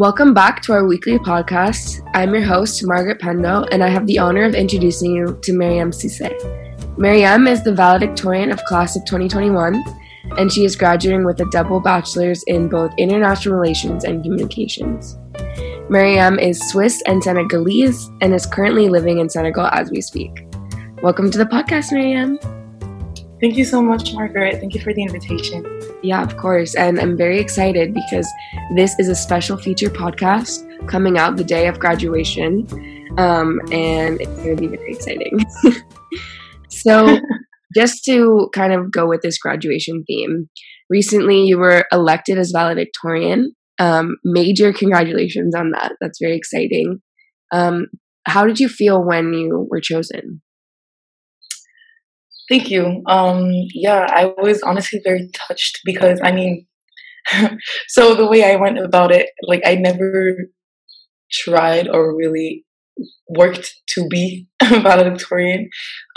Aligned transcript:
Welcome 0.00 0.32
back 0.32 0.62
to 0.62 0.72
our 0.72 0.86
weekly 0.86 1.18
podcast. 1.18 2.00
I'm 2.14 2.32
your 2.32 2.42
host, 2.42 2.82
Margaret 2.86 3.20
Pendo, 3.20 3.68
and 3.70 3.84
I 3.84 3.88
have 3.88 4.06
the 4.06 4.18
honor 4.18 4.44
of 4.44 4.54
introducing 4.54 5.14
you 5.14 5.38
to 5.42 5.52
Mariam 5.52 5.90
Cisse. 5.90 6.96
Mariam 6.96 7.46
is 7.46 7.62
the 7.62 7.74
valedictorian 7.74 8.50
of 8.50 8.64
class 8.64 8.96
of 8.96 9.04
2021, 9.04 9.84
and 10.38 10.50
she 10.50 10.64
is 10.64 10.74
graduating 10.74 11.26
with 11.26 11.38
a 11.42 11.50
double 11.50 11.80
bachelor's 11.80 12.42
in 12.44 12.66
both 12.66 12.94
international 12.96 13.56
relations 13.56 14.04
and 14.04 14.22
communications. 14.22 15.18
Mariam 15.90 16.38
is 16.38 16.66
Swiss 16.70 17.02
and 17.06 17.22
Senegalese 17.22 18.08
and 18.22 18.32
is 18.32 18.46
currently 18.46 18.88
living 18.88 19.18
in 19.18 19.28
Senegal 19.28 19.66
as 19.66 19.90
we 19.90 20.00
speak. 20.00 20.46
Welcome 21.02 21.30
to 21.30 21.36
the 21.36 21.44
podcast, 21.44 21.92
Mariam. 21.92 22.38
Thank 23.40 23.56
you 23.56 23.64
so 23.64 23.80
much, 23.80 24.12
Margaret. 24.12 24.60
Thank 24.60 24.74
you 24.74 24.82
for 24.82 24.92
the 24.92 25.02
invitation. 25.02 25.64
Yeah, 26.02 26.22
of 26.22 26.36
course. 26.36 26.74
And 26.74 27.00
I'm 27.00 27.16
very 27.16 27.38
excited 27.40 27.94
because 27.94 28.28
this 28.74 28.94
is 28.98 29.08
a 29.08 29.14
special 29.14 29.56
feature 29.56 29.88
podcast 29.88 30.66
coming 30.86 31.16
out 31.16 31.36
the 31.36 31.44
day 31.44 31.66
of 31.66 31.78
graduation. 31.78 32.66
Um, 33.16 33.60
and 33.72 34.20
it's 34.20 34.42
going 34.42 34.56
to 34.56 34.60
be 34.60 34.66
very 34.68 34.92
exciting. 34.92 35.38
so, 36.68 37.18
just 37.74 38.04
to 38.04 38.50
kind 38.54 38.74
of 38.74 38.92
go 38.92 39.08
with 39.08 39.22
this 39.22 39.38
graduation 39.38 40.04
theme, 40.06 40.50
recently 40.90 41.44
you 41.44 41.56
were 41.56 41.86
elected 41.92 42.36
as 42.36 42.50
valedictorian. 42.50 43.52
Um, 43.78 44.16
major 44.22 44.70
congratulations 44.74 45.54
on 45.54 45.70
that. 45.70 45.92
That's 45.98 46.18
very 46.20 46.36
exciting. 46.36 47.00
Um, 47.52 47.86
how 48.26 48.44
did 48.44 48.60
you 48.60 48.68
feel 48.68 49.02
when 49.02 49.32
you 49.32 49.66
were 49.70 49.80
chosen? 49.80 50.42
Thank 52.50 52.68
you. 52.68 53.02
Um, 53.06 53.48
yeah, 53.72 54.08
I 54.10 54.32
was 54.36 54.60
honestly 54.62 55.00
very 55.04 55.30
touched 55.32 55.78
because 55.84 56.20
I 56.22 56.32
mean, 56.32 56.66
so 57.88 58.16
the 58.16 58.26
way 58.26 58.42
I 58.42 58.56
went 58.56 58.78
about 58.78 59.12
it, 59.12 59.28
like 59.46 59.62
I 59.64 59.76
never 59.76 60.36
tried 61.30 61.88
or 61.88 62.14
really 62.16 62.66
worked 63.28 63.72
to 63.90 64.06
be 64.08 64.48
a 64.60 64.80
valedictorian. 64.80 65.68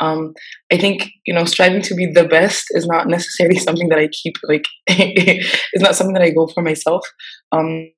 Um, 0.02 0.34
I 0.72 0.78
think 0.78 1.08
you 1.28 1.36
know 1.36 1.45
striving 1.45 1.84
to 1.84 1.94
be 1.94 2.11
the 2.11 2.28
best 2.28 2.66
is 2.72 2.88
not 2.88 3.08
necessarily 3.08 3.59
something 3.59 3.89
that 3.89 4.00
I 4.00 4.08
keep 4.08 4.34
like. 4.50 4.66
it's 4.88 5.84
not 5.84 5.95
something 5.95 6.16
that 6.16 6.23
I 6.23 6.31
go 6.31 6.48
for 6.48 6.64
myself. 6.64 7.06
Um, 7.52 7.92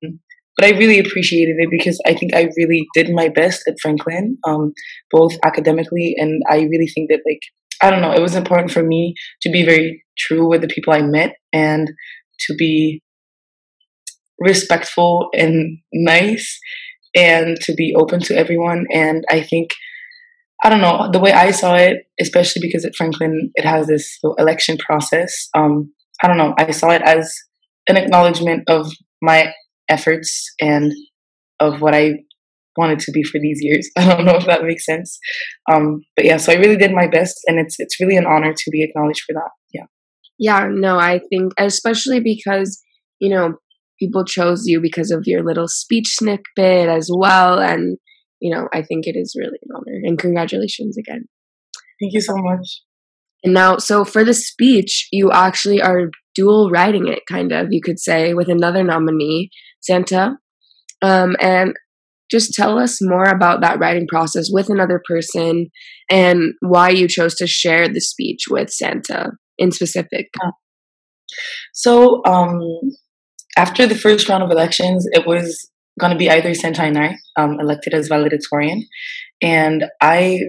but 0.58 0.66
I 0.66 0.78
really 0.78 1.00
appreciated 1.00 1.56
it 1.58 1.70
because 1.72 2.00
I 2.06 2.14
think 2.14 2.34
I 2.34 2.50
really 2.58 2.86
did 2.94 3.14
my 3.14 3.30
best 3.30 3.64
at 3.68 3.76
Franklin, 3.82 4.38
um, 4.46 4.74
both 5.12 5.38
academically 5.44 6.16
and 6.18 6.42
I 6.50 6.62
really 6.64 6.88
think 6.88 7.10
that 7.10 7.22
like 7.26 7.42
I 7.82 7.92
don't 7.92 8.02
know, 8.02 8.14
it 8.14 8.22
was 8.22 8.36
important 8.36 8.72
for 8.72 8.84
me 8.84 9.16
to 9.42 9.50
be 9.50 9.66
very 9.66 10.04
true 10.18 10.48
with 10.48 10.62
the 10.62 10.68
people 10.68 10.94
I 10.94 11.02
met 11.02 11.36
and 11.52 11.92
to 12.42 12.56
be 12.56 13.02
respectful 14.40 15.30
and 15.34 15.80
nice 15.94 16.60
and 17.16 17.58
to 17.62 17.74
be 17.74 17.96
open 17.98 18.20
to 18.22 18.38
everyone. 18.38 18.86
And 18.92 19.24
I 19.30 19.42
think, 19.42 19.72
I 20.64 20.70
don't 20.70 20.82
know, 20.82 21.10
the 21.12 21.20
way 21.20 21.32
I 21.32 21.52
saw 21.52 21.76
it, 21.76 22.08
especially 22.20 22.62
because 22.62 22.86
at 22.86 22.96
Franklin 22.96 23.52
it 23.56 23.66
has 23.66 23.88
this 23.88 24.20
election 24.38 24.78
process, 24.78 25.50
um, 25.56 25.94
I 26.22 26.28
don't 26.28 26.38
know, 26.38 26.54
I 26.58 26.72
saw 26.72 26.90
it 26.92 27.02
as 27.02 27.34
an 27.88 27.98
acknowledgement 27.98 28.64
of 28.68 28.92
my 29.22 29.54
efforts 29.90 30.54
and 30.60 30.92
of 31.60 31.82
what 31.82 31.96
I 31.96 32.25
wanted 32.78 33.00
to 33.00 33.12
be 33.12 33.24
for 33.24 33.40
these 33.40 33.60
years. 33.62 33.90
I 33.98 34.08
don't 34.08 34.26
know 34.26 34.36
if 34.36 34.46
that 34.46 34.64
makes 34.64 34.86
sense. 34.86 35.18
Um, 35.72 36.02
but 36.16 36.26
yeah, 36.26 36.38
so 36.38 36.52
I 36.52 36.56
really 36.56 36.78
did 36.78 36.94
my 36.94 37.08
best, 37.08 37.40
and 37.48 37.60
it's 37.60 37.76
it's 37.80 38.00
really 38.00 38.18
an 38.18 38.26
honor 38.26 38.54
to 38.54 38.72
be 38.72 38.84
acknowledged 38.84 39.24
for 39.26 39.34
that. 39.34 39.50
Yeah. 39.74 39.86
Yeah. 40.38 40.68
No, 40.72 40.98
I 41.00 41.20
think 41.30 41.54
especially 41.58 42.20
because 42.20 42.82
you 43.20 43.30
know 43.30 43.56
people 44.00 44.26
chose 44.26 44.64
you 44.66 44.82
because 44.82 45.12
of 45.12 45.24
your 45.26 45.44
little 45.44 45.68
speech 45.68 46.16
snippet 46.16 46.90
as 46.90 47.10
well, 47.14 47.60
and 47.60 47.98
you 48.40 48.54
know 48.54 48.68
I 48.74 48.82
think 48.82 49.08
it 49.08 49.16
is 49.16 49.36
really 49.38 49.60
an 49.64 49.76
honor. 49.76 50.00
And 50.04 50.20
congratulations 50.20 50.98
again. 50.98 51.26
Thank 52.00 52.14
you 52.14 52.22
so 52.22 52.36
much. 52.36 52.82
And 53.44 53.54
now, 53.54 53.78
so 53.78 54.04
for 54.04 54.24
the 54.24 54.34
speech, 54.34 55.08
you 55.12 55.32
actually 55.32 55.80
are 55.82 56.10
dual 56.34 56.72
writing 56.72 57.08
it, 57.08 57.20
kind 57.30 57.52
of, 57.52 57.68
you 57.70 57.80
could 57.82 58.00
say, 58.00 58.34
with 58.34 58.50
another 58.50 58.84
nominee, 58.84 59.52
Santa. 59.82 60.38
Um, 61.02 61.36
and 61.40 61.76
just 62.32 62.54
tell 62.54 62.78
us 62.80 63.00
more 63.02 63.26
about 63.26 63.62
that 63.62 63.80
writing 63.80 64.08
process 64.08 64.50
with 64.52 64.70
another 64.70 65.02
person 65.08 65.68
and 66.10 66.54
why 66.62 66.90
you 66.90 67.08
chose 67.08 67.36
to 67.36 67.48
share 67.48 67.88
the 67.88 68.02
speech 68.02 68.46
with 68.50 68.70
Santa 68.72 69.32
in 69.58 69.72
specific. 69.72 70.28
So, 71.74 72.24
um, 72.26 72.60
after 73.58 73.88
the 73.88 73.96
first 73.96 74.28
round 74.28 74.44
of 74.44 74.52
elections, 74.52 75.08
it 75.12 75.26
was 75.26 75.70
going 76.00 76.12
to 76.12 76.18
be 76.18 76.30
either 76.30 76.54
Santa 76.54 76.84
and 76.84 76.98
I 76.98 77.16
um, 77.38 77.58
elected 77.60 77.94
as 77.94 78.08
valedictorian. 78.08 78.84
And 79.42 79.86
I 80.02 80.40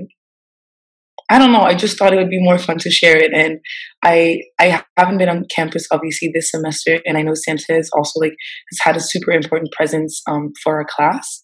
I 1.29 1.39
don't 1.39 1.51
know. 1.51 1.63
I 1.63 1.75
just 1.75 1.99
thought 1.99 2.13
it 2.13 2.17
would 2.17 2.31
be 2.31 2.43
more 2.43 2.59
fun 2.59 2.79
to 2.79 2.91
share 2.91 3.17
it, 3.17 3.33
and 3.35 3.59
I 4.05 4.43
I 4.61 4.83
haven't 4.97 5.19
been 5.19 5.29
on 5.29 5.47
campus 5.55 5.87
obviously 5.91 6.31
this 6.33 6.51
semester, 6.51 7.01
and 7.05 7.19
I 7.19 7.23
know 7.23 7.33
is 7.33 7.91
also 7.97 8.21
like 8.21 8.35
has 8.71 8.79
had 8.83 8.97
a 8.97 9.01
super 9.01 9.33
important 9.33 9.73
presence 9.73 10.23
um, 10.29 10.53
for 10.63 10.77
our 10.77 10.87
class, 10.89 11.43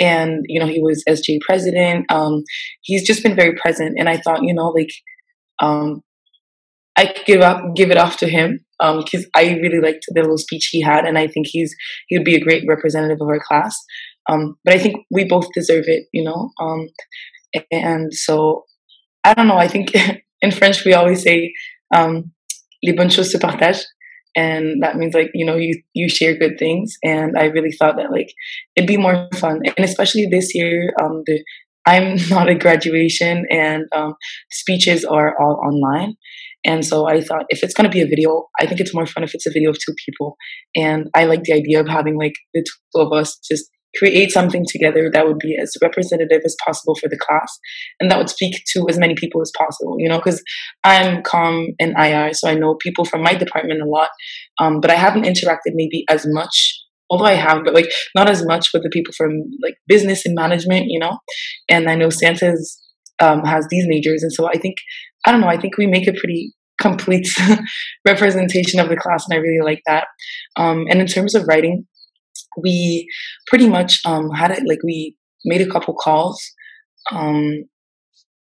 and 0.00 0.44
you 0.46 0.60
know 0.60 0.66
he 0.66 0.80
was 0.80 1.02
SJ 1.08 1.40
president. 1.40 2.10
Um, 2.12 2.44
he's 2.82 3.06
just 3.06 3.22
been 3.22 3.34
very 3.34 3.54
present, 3.56 3.96
and 3.98 4.08
I 4.08 4.18
thought 4.18 4.44
you 4.44 4.54
know 4.54 4.68
like 4.68 4.90
um, 5.60 6.02
I 6.96 7.06
could 7.06 7.26
give 7.26 7.40
up 7.40 7.74
give 7.74 7.90
it 7.90 7.98
off 7.98 8.16
to 8.18 8.28
him 8.28 8.64
because 8.78 9.24
um, 9.24 9.30
I 9.34 9.58
really 9.60 9.80
liked 9.80 10.04
the 10.08 10.20
little 10.20 10.38
speech 10.38 10.68
he 10.70 10.80
had, 10.80 11.04
and 11.04 11.18
I 11.18 11.26
think 11.26 11.48
he's 11.48 11.74
he 12.06 12.16
would 12.16 12.24
be 12.24 12.36
a 12.36 12.44
great 12.44 12.64
representative 12.68 13.18
of 13.20 13.28
our 13.28 13.40
class. 13.40 13.76
Um, 14.28 14.56
but 14.64 14.74
I 14.74 14.78
think 14.78 14.96
we 15.10 15.24
both 15.24 15.46
deserve 15.54 15.84
it, 15.86 16.04
you 16.12 16.24
know. 16.24 16.50
Um, 16.60 16.88
and 17.70 18.12
so 18.12 18.64
I 19.24 19.34
don't 19.34 19.48
know. 19.48 19.56
I 19.56 19.68
think 19.68 19.92
in 20.42 20.50
French 20.50 20.84
we 20.84 20.94
always 20.94 21.22
say 21.22 21.52
um, 21.94 22.32
"les 22.82 22.92
bonnes 22.92 23.14
choses 23.14 23.32
se 23.32 23.38
partagent," 23.38 23.84
and 24.36 24.82
that 24.82 24.96
means 24.96 25.14
like 25.14 25.30
you 25.34 25.46
know 25.46 25.56
you 25.56 25.82
you 25.94 26.08
share 26.08 26.36
good 26.36 26.58
things. 26.58 26.94
And 27.02 27.36
I 27.38 27.44
really 27.44 27.72
thought 27.72 27.96
that 27.96 28.12
like 28.12 28.32
it'd 28.76 28.88
be 28.88 28.96
more 28.96 29.28
fun, 29.34 29.60
and 29.64 29.84
especially 29.84 30.26
this 30.30 30.54
year, 30.54 30.92
um, 31.02 31.22
the 31.26 31.42
I'm 31.86 32.16
not 32.30 32.48
a 32.48 32.54
graduation, 32.54 33.46
and 33.50 33.84
um, 33.94 34.14
speeches 34.50 35.04
are 35.04 35.34
all 35.40 35.60
online. 35.66 36.14
And 36.66 36.84
so 36.84 37.06
I 37.06 37.20
thought 37.20 37.44
if 37.50 37.62
it's 37.62 37.74
going 37.74 37.84
to 37.84 37.92
be 37.94 38.00
a 38.00 38.06
video, 38.06 38.48
I 38.58 38.66
think 38.66 38.80
it's 38.80 38.94
more 38.94 39.04
fun 39.06 39.22
if 39.22 39.34
it's 39.34 39.46
a 39.46 39.50
video 39.50 39.68
of 39.68 39.76
two 39.76 39.94
people. 40.06 40.36
And 40.74 41.10
I 41.14 41.26
like 41.26 41.42
the 41.42 41.52
idea 41.52 41.78
of 41.78 41.88
having 41.88 42.16
like 42.18 42.32
the 42.54 42.64
two 42.64 43.02
of 43.02 43.12
us 43.12 43.38
just 43.46 43.68
create 43.96 44.30
something 44.30 44.64
together 44.68 45.10
that 45.12 45.26
would 45.26 45.38
be 45.38 45.56
as 45.60 45.72
representative 45.82 46.40
as 46.44 46.56
possible 46.64 46.94
for 46.94 47.08
the 47.08 47.18
class 47.18 47.58
and 48.00 48.10
that 48.10 48.18
would 48.18 48.30
speak 48.30 48.62
to 48.66 48.86
as 48.88 48.98
many 48.98 49.14
people 49.14 49.40
as 49.40 49.52
possible 49.56 49.96
you 49.98 50.08
know 50.08 50.18
because 50.18 50.42
i'm 50.84 51.22
com 51.22 51.68
and 51.78 51.94
ir 51.98 52.32
so 52.32 52.48
i 52.48 52.54
know 52.54 52.74
people 52.76 53.04
from 53.04 53.22
my 53.22 53.34
department 53.34 53.82
a 53.82 53.86
lot 53.86 54.10
um, 54.58 54.80
but 54.80 54.90
i 54.90 54.94
haven't 54.94 55.24
interacted 55.24 55.72
maybe 55.74 56.04
as 56.10 56.26
much 56.26 56.80
although 57.10 57.24
i 57.24 57.34
have 57.34 57.64
but 57.64 57.74
like 57.74 57.88
not 58.14 58.28
as 58.28 58.44
much 58.44 58.68
with 58.72 58.82
the 58.82 58.90
people 58.90 59.12
from 59.16 59.30
like 59.62 59.74
business 59.86 60.24
and 60.24 60.34
management 60.34 60.86
you 60.88 60.98
know 60.98 61.18
and 61.68 61.88
i 61.88 61.94
know 61.94 62.10
santa's 62.10 62.80
um, 63.20 63.44
has 63.44 63.66
these 63.70 63.84
majors 63.86 64.22
and 64.22 64.32
so 64.32 64.48
i 64.48 64.58
think 64.58 64.76
i 65.26 65.32
don't 65.32 65.40
know 65.40 65.48
i 65.48 65.56
think 65.56 65.76
we 65.76 65.86
make 65.86 66.08
a 66.08 66.12
pretty 66.12 66.52
complete 66.80 67.28
representation 68.04 68.80
of 68.80 68.88
the 68.88 68.96
class 68.96 69.24
and 69.28 69.36
i 69.36 69.40
really 69.40 69.64
like 69.64 69.80
that 69.86 70.06
um, 70.56 70.84
and 70.90 71.00
in 71.00 71.06
terms 71.06 71.34
of 71.34 71.46
writing 71.46 71.86
we 72.62 73.08
pretty 73.46 73.68
much 73.68 74.00
um, 74.04 74.30
had 74.30 74.50
it 74.50 74.64
like 74.66 74.82
we 74.84 75.16
made 75.44 75.60
a 75.60 75.70
couple 75.70 75.94
calls 75.94 76.40
um, 77.12 77.64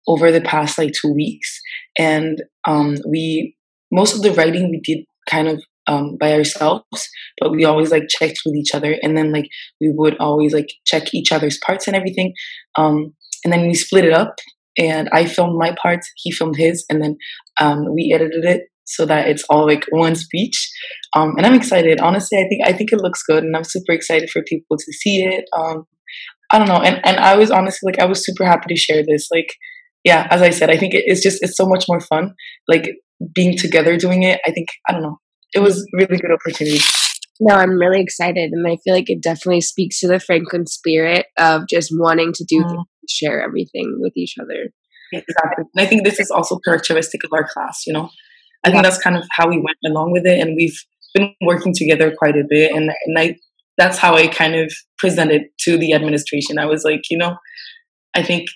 over 0.07 0.33
the 0.33 0.41
past 0.41 0.79
like 0.79 0.93
two 0.93 1.13
weeks, 1.13 1.61
and 1.99 2.43
um, 2.67 2.97
we 3.09 3.57
most 3.93 4.15
of 4.15 4.23
the 4.23 4.33
writing 4.33 4.71
we 4.71 4.81
did 4.81 5.05
kind 5.29 5.49
of 5.49 5.63
um, 5.87 6.17
by 6.21 6.33
ourselves, 6.35 7.09
but 7.41 7.51
we 7.51 7.65
always 7.65 7.91
like 7.91 8.09
checked 8.09 8.41
with 8.45 8.55
each 8.55 8.75
other, 8.75 8.97
and 9.03 9.17
then 9.17 9.33
like 9.33 9.49
we 9.81 9.91
would 9.95 10.17
always 10.19 10.53
like 10.53 10.69
check 10.87 11.15
each 11.15 11.33
other's 11.33 11.59
parts 11.65 11.87
and 11.87 11.97
everything, 11.97 12.35
um, 12.77 13.15
and 13.45 13.53
then 13.53 13.67
we 13.67 13.75
split 13.75 14.05
it 14.05 14.13
up. 14.13 14.35
And 14.81 15.09
I 15.13 15.25
filmed 15.27 15.59
my 15.59 15.75
parts, 15.83 16.09
he 16.19 16.31
filmed 16.31 16.55
his, 16.57 16.85
and 16.89 17.03
then 17.03 17.17
um, 17.61 17.93
we 17.93 18.13
edited 18.15 18.45
it 18.45 18.63
so 18.89 19.05
that 19.07 19.29
it's 19.29 19.45
all 19.51 19.67
like 19.67 19.85
one 19.91 20.15
speech. 20.15 20.71
Um, 21.15 21.35
and 21.37 21.47
I'm 21.47 21.55
excited. 21.55 22.01
Honestly, 22.01 22.39
I 22.39 22.49
think 22.49 22.67
I 22.67 22.73
think 22.73 22.93
it 22.93 23.01
looks 23.01 23.23
good, 23.23 23.45
and 23.45 23.57
I'm 23.57 23.65
super 23.65 23.93
excited 23.93 24.31
for 24.31 24.43
people 24.43 24.77
to 24.77 24.93
see 24.93 25.25
it. 25.25 25.45
Um, 25.57 25.85
I 26.51 26.59
don't 26.59 26.69
know, 26.69 26.81
and 26.81 27.01
and 27.05 27.19
I 27.19 27.37
was 27.37 27.51
honestly 27.51 27.91
like 27.91 28.01
I 28.01 28.07
was 28.07 28.25
super 28.25 28.45
happy 28.45 28.75
to 28.75 28.81
share 28.81 29.03
this. 29.07 29.29
Like, 29.31 29.55
yeah, 30.05 30.27
as 30.31 30.43
I 30.43 30.51
said, 30.51 30.71
I 30.71 30.77
think 30.77 30.95
it's 30.95 31.23
just 31.23 31.43
it's 31.43 31.57
so 31.57 31.67
much 31.67 31.85
more 31.89 32.01
fun. 32.01 32.35
Like 32.67 32.89
being 33.35 33.57
together 33.57 33.97
doing 33.97 34.23
it. 34.23 34.41
I 34.47 34.51
think 34.53 34.69
I 34.89 34.93
don't 34.93 35.03
know. 35.03 35.19
It 35.55 35.61
was 35.61 35.87
really 35.93 36.19
good 36.19 36.33
opportunity. 36.33 36.81
No, 37.41 37.55
I'm 37.55 37.79
really 37.79 38.01
excited, 38.01 38.51
and 38.53 38.67
I 38.67 38.77
feel 38.83 38.95
like 38.95 39.09
it 39.09 39.23
definitely 39.23 39.61
speaks 39.61 40.01
to 40.01 40.09
the 40.09 40.19
Franklin 40.19 40.67
spirit 40.67 41.27
of 41.39 41.63
just 41.69 41.91
wanting 41.93 42.33
to 42.35 42.45
do 42.45 42.65
mm. 42.65 42.85
share 43.09 43.41
everything 43.43 43.99
with 44.01 44.17
each 44.17 44.35
other. 44.41 44.71
Exactly, 45.13 45.65
and 45.75 45.87
I 45.87 45.87
think 45.87 46.05
this 46.05 46.19
is 46.19 46.31
also 46.31 46.59
characteristic 46.65 47.23
of 47.25 47.31
our 47.33 47.47
class. 47.47 47.83
You 47.87 47.93
know, 47.93 48.11
I 48.65 48.71
think 48.71 48.83
that's 48.83 48.99
kind 48.99 49.17
of 49.17 49.25
how 49.31 49.49
we 49.49 49.57
went 49.57 49.79
along 49.87 50.13
with 50.13 50.27
it, 50.27 50.41
and 50.41 50.57
we've 50.57 50.77
been 51.15 51.33
working 51.41 51.73
together 51.75 52.15
quite 52.17 52.37
a 52.37 52.45
bit. 52.49 52.75
And 52.75 52.91
and 53.07 53.19
I 53.19 53.37
that's 53.77 53.99
how 53.99 54.15
I 54.15 54.27
kind 54.27 54.57
of 54.57 54.73
presented 54.99 55.43
to 55.61 55.79
the 55.79 55.93
administration. 55.93 56.59
I 56.59 56.67
was 56.67 56.85
like, 56.85 57.03
you 57.11 57.19
know, 57.19 57.37
I 58.15 58.23
think 58.23 58.49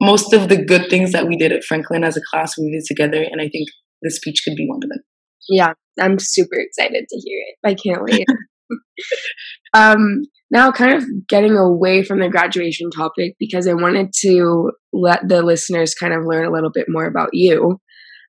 most 0.00 0.32
of 0.32 0.48
the 0.48 0.62
good 0.62 0.88
things 0.90 1.12
that 1.12 1.26
we 1.26 1.36
did 1.36 1.52
at 1.52 1.64
Franklin 1.64 2.04
as 2.04 2.16
a 2.16 2.22
class 2.30 2.58
we 2.58 2.70
did 2.70 2.84
together, 2.84 3.22
and 3.22 3.40
I 3.40 3.48
think 3.48 3.68
this 4.02 4.16
speech 4.16 4.42
could 4.44 4.56
be 4.56 4.66
one 4.68 4.80
of 4.82 4.90
them. 4.90 5.00
Yeah, 5.48 5.72
I'm 5.98 6.18
super 6.18 6.56
excited 6.56 7.06
to 7.08 7.20
hear 7.24 7.40
it. 7.48 7.56
I 7.64 7.74
can't 7.74 8.02
wait. 8.02 8.26
um, 9.74 10.22
now, 10.50 10.72
kind 10.72 10.94
of 10.94 11.04
getting 11.28 11.56
away 11.56 12.02
from 12.02 12.20
the 12.20 12.28
graduation 12.28 12.90
topic 12.90 13.34
because 13.38 13.66
I 13.66 13.74
wanted 13.74 14.12
to 14.20 14.72
let 14.92 15.28
the 15.28 15.42
listeners 15.42 15.94
kind 15.94 16.12
of 16.12 16.24
learn 16.24 16.46
a 16.46 16.52
little 16.52 16.70
bit 16.72 16.86
more 16.88 17.06
about 17.06 17.30
you 17.32 17.80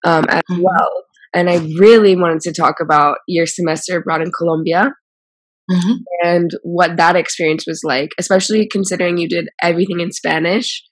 um, 0.04 0.26
as 0.30 0.42
mm-hmm. 0.50 0.62
well. 0.62 1.04
And 1.34 1.50
I 1.50 1.58
really 1.80 2.16
wanted 2.16 2.42
to 2.42 2.54
talk 2.54 2.76
about 2.82 3.18
your 3.28 3.46
semester 3.46 3.98
abroad 3.98 4.22
in 4.22 4.32
Colombia 4.38 4.94
mm-hmm. 5.70 5.94
and 6.24 6.52
what 6.64 6.98
that 6.98 7.16
experience 7.16 7.66
was 7.66 7.82
like, 7.84 8.10
especially 8.20 8.68
considering 8.68 9.18
you 9.18 9.30
did 9.30 9.48
everything 9.62 10.00
in 10.02 10.12
Spanish. 10.12 10.84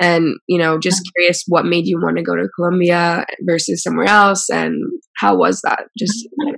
And, 0.00 0.36
you 0.46 0.58
know, 0.58 0.78
just 0.78 0.98
mm-hmm. 0.98 1.10
curious 1.16 1.42
what 1.48 1.66
made 1.66 1.86
you 1.86 1.98
want 2.00 2.16
to 2.18 2.22
go 2.22 2.36
to 2.36 2.48
Colombia 2.54 3.26
versus 3.42 3.82
somewhere 3.82 4.06
else 4.06 4.48
and 4.48 4.80
how 5.16 5.36
was 5.36 5.60
that? 5.62 5.86
Just 5.98 6.28
of 6.40 6.54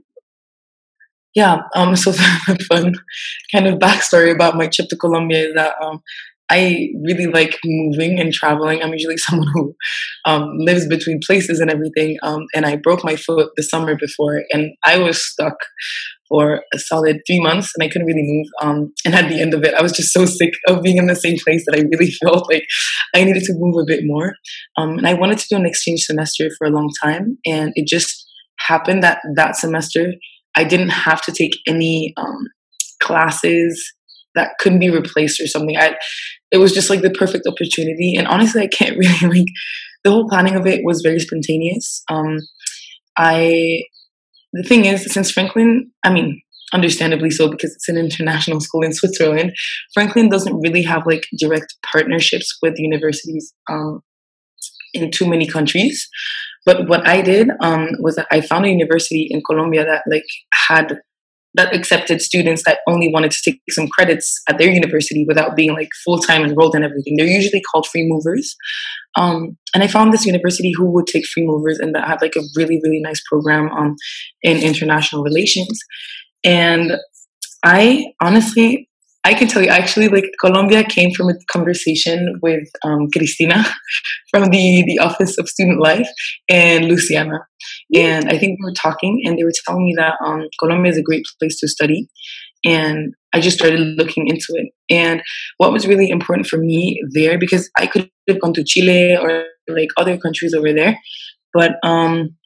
yeah, 1.35 1.59
um, 1.77 1.95
so 1.95 2.11
the 2.11 2.67
fun 2.69 2.95
kind 3.53 3.67
of 3.67 3.79
backstory 3.79 4.35
about 4.35 4.57
my 4.57 4.67
trip 4.67 4.89
to 4.89 4.97
Colombia 4.97 5.49
is 5.49 5.55
that 5.55 5.75
um, 5.81 6.01
I 6.51 6.89
really 7.05 7.27
like 7.27 7.59
moving 7.65 8.19
and 8.19 8.33
traveling. 8.33 8.83
I'm 8.83 8.93
usually 8.93 9.17
someone 9.19 9.49
who 9.55 9.75
um, 10.27 10.59
lives 10.59 10.87
between 10.89 11.21
places 11.25 11.61
and 11.61 11.71
everything. 11.71 12.19
Um, 12.23 12.47
and 12.55 12.67
I 12.67 12.77
broke 12.77 13.05
my 13.05 13.17
foot 13.17 13.51
the 13.57 13.63
summer 13.63 13.97
before, 13.97 14.43
and 14.53 14.73
I 14.85 14.99
was 14.99 15.25
stuck 15.25 15.55
for 16.29 16.63
a 16.75 16.79
solid 16.79 17.19
three 17.27 17.41
months, 17.41 17.73
and 17.75 17.85
I 17.85 17.89
couldn't 17.89 18.07
really 18.07 18.23
move. 18.23 18.47
Um, 18.63 18.93
and 19.05 19.15
at 19.15 19.29
the 19.29 19.41
end 19.41 19.55
of 19.55 19.65
it, 19.65 19.75
I 19.75 19.83
was 19.83 19.93
just 19.93 20.13
so 20.13 20.25
sick 20.27 20.53
of 20.67 20.83
being 20.83 20.97
in 20.97 21.07
the 21.07 21.17
same 21.17 21.37
place 21.43 21.65
that 21.67 21.77
I 21.77 21.83
really 21.91 22.11
felt 22.25 22.53
like 22.53 22.65
I 23.15 23.25
needed 23.25 23.45
to 23.45 23.55
move 23.57 23.77
a 23.81 23.87
bit 23.87 24.01
more. 24.05 24.35
Um, 24.77 24.99
and 24.99 25.07
I 25.07 25.15
wanted 25.15 25.39
to 25.39 25.47
do 25.49 25.57
an 25.57 25.67
exchange 25.67 26.01
semester 26.01 26.49
for 26.59 26.67
a 26.67 26.71
long 26.71 26.91
time, 27.03 27.39
and 27.47 27.73
it 27.77 27.87
just 27.87 28.27
happened 28.59 29.03
that 29.03 29.21
that 29.37 29.57
semester 29.57 30.13
I 30.57 30.65
didn't 30.65 30.91
have 30.91 31.23
to 31.23 31.33
take 31.33 31.53
any 31.67 32.13
um, 32.17 32.47
classes 33.01 33.93
that 34.35 34.53
couldn't 34.59 34.79
be 34.79 34.91
replaced 34.91 35.41
or 35.41 35.47
something. 35.47 35.77
I 35.77 35.97
it 36.51 36.59
was 36.59 36.73
just 36.73 36.91
like 36.91 37.03
the 37.03 37.11
perfect 37.11 37.47
opportunity. 37.47 38.15
And 38.17 38.27
honestly, 38.27 38.63
I 38.63 38.69
can't 38.69 38.97
really 39.23 39.39
like 39.39 39.49
the 40.05 40.11
whole 40.11 40.29
planning 40.29 40.57
of 40.57 40.67
it 40.67 40.81
was 40.85 41.03
very 41.03 41.19
spontaneous. 41.19 42.03
Um, 42.09 42.39
I 43.17 43.83
the 44.53 44.63
thing 44.63 44.85
is, 44.85 45.13
since 45.13 45.31
Franklin, 45.31 45.91
I 46.05 46.13
mean, 46.13 46.43
understandably 46.73 47.31
so 47.31 47.49
because 47.49 47.75
it's 47.75 47.89
an 47.89 47.97
international 47.97 48.61
school 48.61 48.83
in 48.83 48.93
Switzerland, 48.93 49.53
Franklin 49.95 50.29
doesn't 50.29 50.61
really 50.61 50.83
have 50.83 51.07
like 51.07 51.27
direct 51.39 51.75
partnerships 51.93 52.59
with 52.63 52.75
universities 52.79 53.53
um, 53.69 54.01
in 54.93 55.11
too 55.11 55.29
many 55.29 55.47
countries. 55.47 56.09
But 56.67 56.89
what 56.89 57.07
I 57.07 57.23
did 57.23 57.51
um, 57.61 57.89
was 58.01 58.17
that 58.17 58.27
I 58.31 58.41
found 58.41 58.67
a 58.67 58.71
university 58.71 59.29
in 59.31 59.43
Colombia 59.43 59.85
that 59.85 60.03
like 60.11 60.27
had 60.69 60.99
that 61.55 61.75
accepted 61.75 62.21
students 62.21 62.63
that 62.65 62.81
only 62.89 63.11
wanted 63.13 63.31
to 63.33 63.51
take 63.51 63.61
some 63.71 63.89
credits 63.89 64.41
at 64.49 64.59
their 64.59 64.71
university 64.71 65.25
without 65.27 65.57
being 65.57 65.73
like 65.73 65.89
full 66.05 66.19
time 66.19 66.45
enrolled 66.45 66.77
in 66.77 66.85
everything. 66.85 67.15
They're 67.17 67.27
usually 67.27 67.63
called 67.73 67.87
free 67.87 68.07
movers. 68.07 68.55
Um, 69.17 69.57
and 69.75 69.83
I 69.83 69.89
found 69.89 70.13
this 70.13 70.27
university 70.27 70.73
who 70.77 70.91
would 70.93 71.07
take 71.07 71.27
free 71.27 71.45
movers 71.45 71.79
and 71.81 71.95
that 71.95 72.07
had 72.07 72.23
like 72.23 72.37
a 72.37 72.43
really, 72.57 72.81
really 72.85 73.01
nice 73.01 73.23
program 73.29 73.69
um, 73.71 73.97
in 74.43 74.59
international 74.59 75.25
relations. 75.25 75.79
And 76.45 76.93
I 77.65 78.13
honestly, 78.23 78.89
I 79.25 79.35
can 79.35 79.49
tell 79.49 79.63
you 79.63 79.69
actually 79.69 80.09
like 80.09 80.25
Colombia 80.41 80.83
came 80.83 81.13
from 81.13 81.29
a 81.29 81.35
conversation 81.51 82.39
with 82.43 82.67
um, 82.85 83.09
Cristina 83.13 83.65
from 84.31 84.51
the, 84.51 84.85
the 84.87 84.99
Office 84.99 85.37
of 85.39 85.49
Student 85.49 85.81
Life 85.81 86.09
and 86.49 86.87
Luciana. 86.87 87.41
And 87.95 88.29
I 88.29 88.39
think 88.39 88.59
we 88.59 88.71
were 88.71 88.75
talking 88.75 89.23
and 89.25 89.39
they 89.39 89.45
were 89.45 89.53
telling 89.67 89.85
me 89.85 89.95
that 89.99 90.15
um, 90.25 90.45
Colombia 90.59 90.93
is 90.93 90.99
a 90.99 91.03
great 91.03 91.25
place 91.39 91.59
to 91.61 91.69
study. 91.69 92.09
And 92.65 93.15
I 93.33 93.41
just 93.41 93.59
started 93.59 93.81
looking 93.81 94.27
into 94.27 94.47
it. 94.51 94.73
And 94.91 95.23
what 95.59 95.73
was 95.73 95.87
really 95.87 96.11
important 96.11 96.47
for 96.47 96.59
me 96.59 97.01
there, 97.13 97.39
because 97.39 97.71
I 97.79 97.87
could 97.87 98.11
have 98.29 98.41
gone 98.41 98.55
to 98.55 98.65
Chile 98.65 99.17
or 99.17 99.45
like 99.69 99.89
other 99.97 100.19
countries 100.19 100.55
over 100.55 100.73
there, 100.73 100.99
but 101.53 101.73
um, 101.83 102.37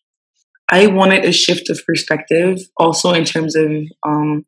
I 0.71 0.87
wanted 0.87 1.25
a 1.25 1.33
shift 1.33 1.71
of 1.71 1.81
perspective 1.87 2.59
also 2.77 3.13
in 3.13 3.25
terms 3.25 3.55
of 3.55 3.71
um, 4.07 4.45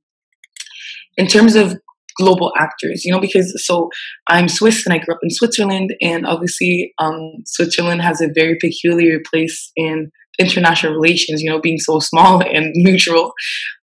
in 1.16 1.26
terms 1.26 1.54
of 1.54 1.78
global 2.18 2.52
actors, 2.58 3.04
you 3.04 3.12
know, 3.12 3.20
because 3.20 3.52
so 3.64 3.88
I'm 4.28 4.48
Swiss 4.48 4.84
and 4.86 4.94
I 4.94 4.98
grew 4.98 5.14
up 5.14 5.20
in 5.22 5.30
Switzerland, 5.30 5.90
and 6.00 6.26
obviously 6.26 6.92
um, 6.98 7.32
Switzerland 7.44 8.02
has 8.02 8.20
a 8.20 8.28
very 8.34 8.56
peculiar 8.60 9.18
place 9.30 9.70
in 9.76 10.10
international 10.38 10.94
relations, 10.94 11.42
you 11.42 11.50
know, 11.50 11.60
being 11.60 11.78
so 11.78 11.98
small 11.98 12.42
and 12.54 12.72
neutral. 12.74 13.32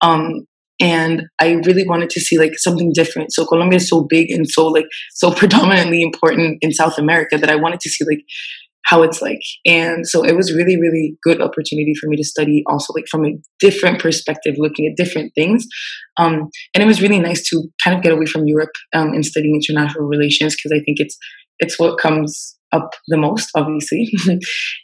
Um, 0.02 0.46
and 0.80 1.24
I 1.40 1.54
really 1.66 1.88
wanted 1.88 2.10
to 2.12 2.20
see 2.20 2.38
like 2.38 2.54
something 2.58 2.92
different. 2.94 3.32
So 3.32 3.46
Colombia 3.46 3.78
is 3.78 3.88
so 3.88 4.06
big 4.10 4.32
and 4.32 4.50
so 4.50 4.68
like 4.68 4.86
so 5.14 5.32
predominantly 5.36 6.02
important 6.02 6.58
in 6.62 6.72
South 6.72 6.98
America 6.98 7.38
that 7.38 7.50
I 7.50 7.56
wanted 7.56 7.80
to 7.82 7.90
see 7.90 8.06
like 8.10 8.24
how 8.86 9.02
it's 9.02 9.22
like. 9.22 9.40
And 9.66 10.08
so 10.08 10.24
it 10.24 10.36
was 10.36 10.54
really, 10.54 10.80
really 10.80 11.18
good 11.24 11.42
opportunity 11.42 11.94
for 12.00 12.10
me 12.10 12.18
to 12.18 12.24
study 12.24 12.64
also 12.68 12.94
like 12.94 13.06
from 13.10 13.26
a 13.26 13.32
different 13.60 14.02
perspective, 14.02 14.56
looking 14.58 14.86
at 14.88 15.02
different 15.02 15.32
things. 15.36 15.66
Um, 16.18 16.50
and 16.74 16.84
it 16.84 16.86
was 16.86 17.02
really 17.02 17.20
nice 17.20 17.48
to 17.50 17.64
kind 17.84 17.96
of 17.96 18.04
get 18.04 18.12
away 18.12 18.26
from 18.26 18.46
Europe 18.46 18.74
um, 18.94 19.10
and 19.10 19.26
studying 19.26 19.56
international 19.56 20.06
relations 20.06 20.56
because 20.56 20.78
I 20.78 20.84
think 20.84 21.00
it's 21.00 21.18
it's 21.60 21.80
what 21.80 22.00
comes 22.00 22.58
up 22.72 22.90
the 23.08 23.18
most, 23.18 23.50
obviously. 23.56 24.12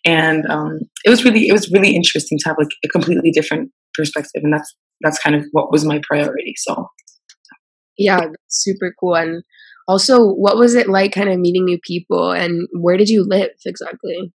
and 0.06 0.46
um, 0.50 0.80
it 1.04 1.10
was 1.10 1.26
really 1.26 1.48
it 1.48 1.54
was 1.54 1.72
really 1.72 1.96
interesting 1.96 2.38
to 2.40 2.50
have 2.50 2.58
like 2.58 2.70
a 2.86 2.88
completely 2.88 3.32
different 3.32 3.72
perspective, 3.94 4.42
and 4.44 4.54
that's 4.54 4.76
that's 5.02 5.20
kind 5.20 5.36
of 5.36 5.44
what 5.52 5.72
was 5.72 5.86
my 5.86 6.00
priority. 6.08 6.54
So 6.58 6.88
yeah, 7.98 8.22
super 8.48 8.94
cool 9.00 9.16
and 9.16 9.44
also 9.90 10.26
what 10.26 10.58
was 10.58 10.76
it 10.76 10.88
like 10.88 11.12
kind 11.12 11.30
of 11.30 11.40
meeting 11.40 11.66
new 11.66 11.80
people 11.86 12.32
and 12.32 12.68
where 12.74 12.96
did 12.96 13.10
you 13.10 13.24
live 13.24 13.52
exactly 13.66 14.32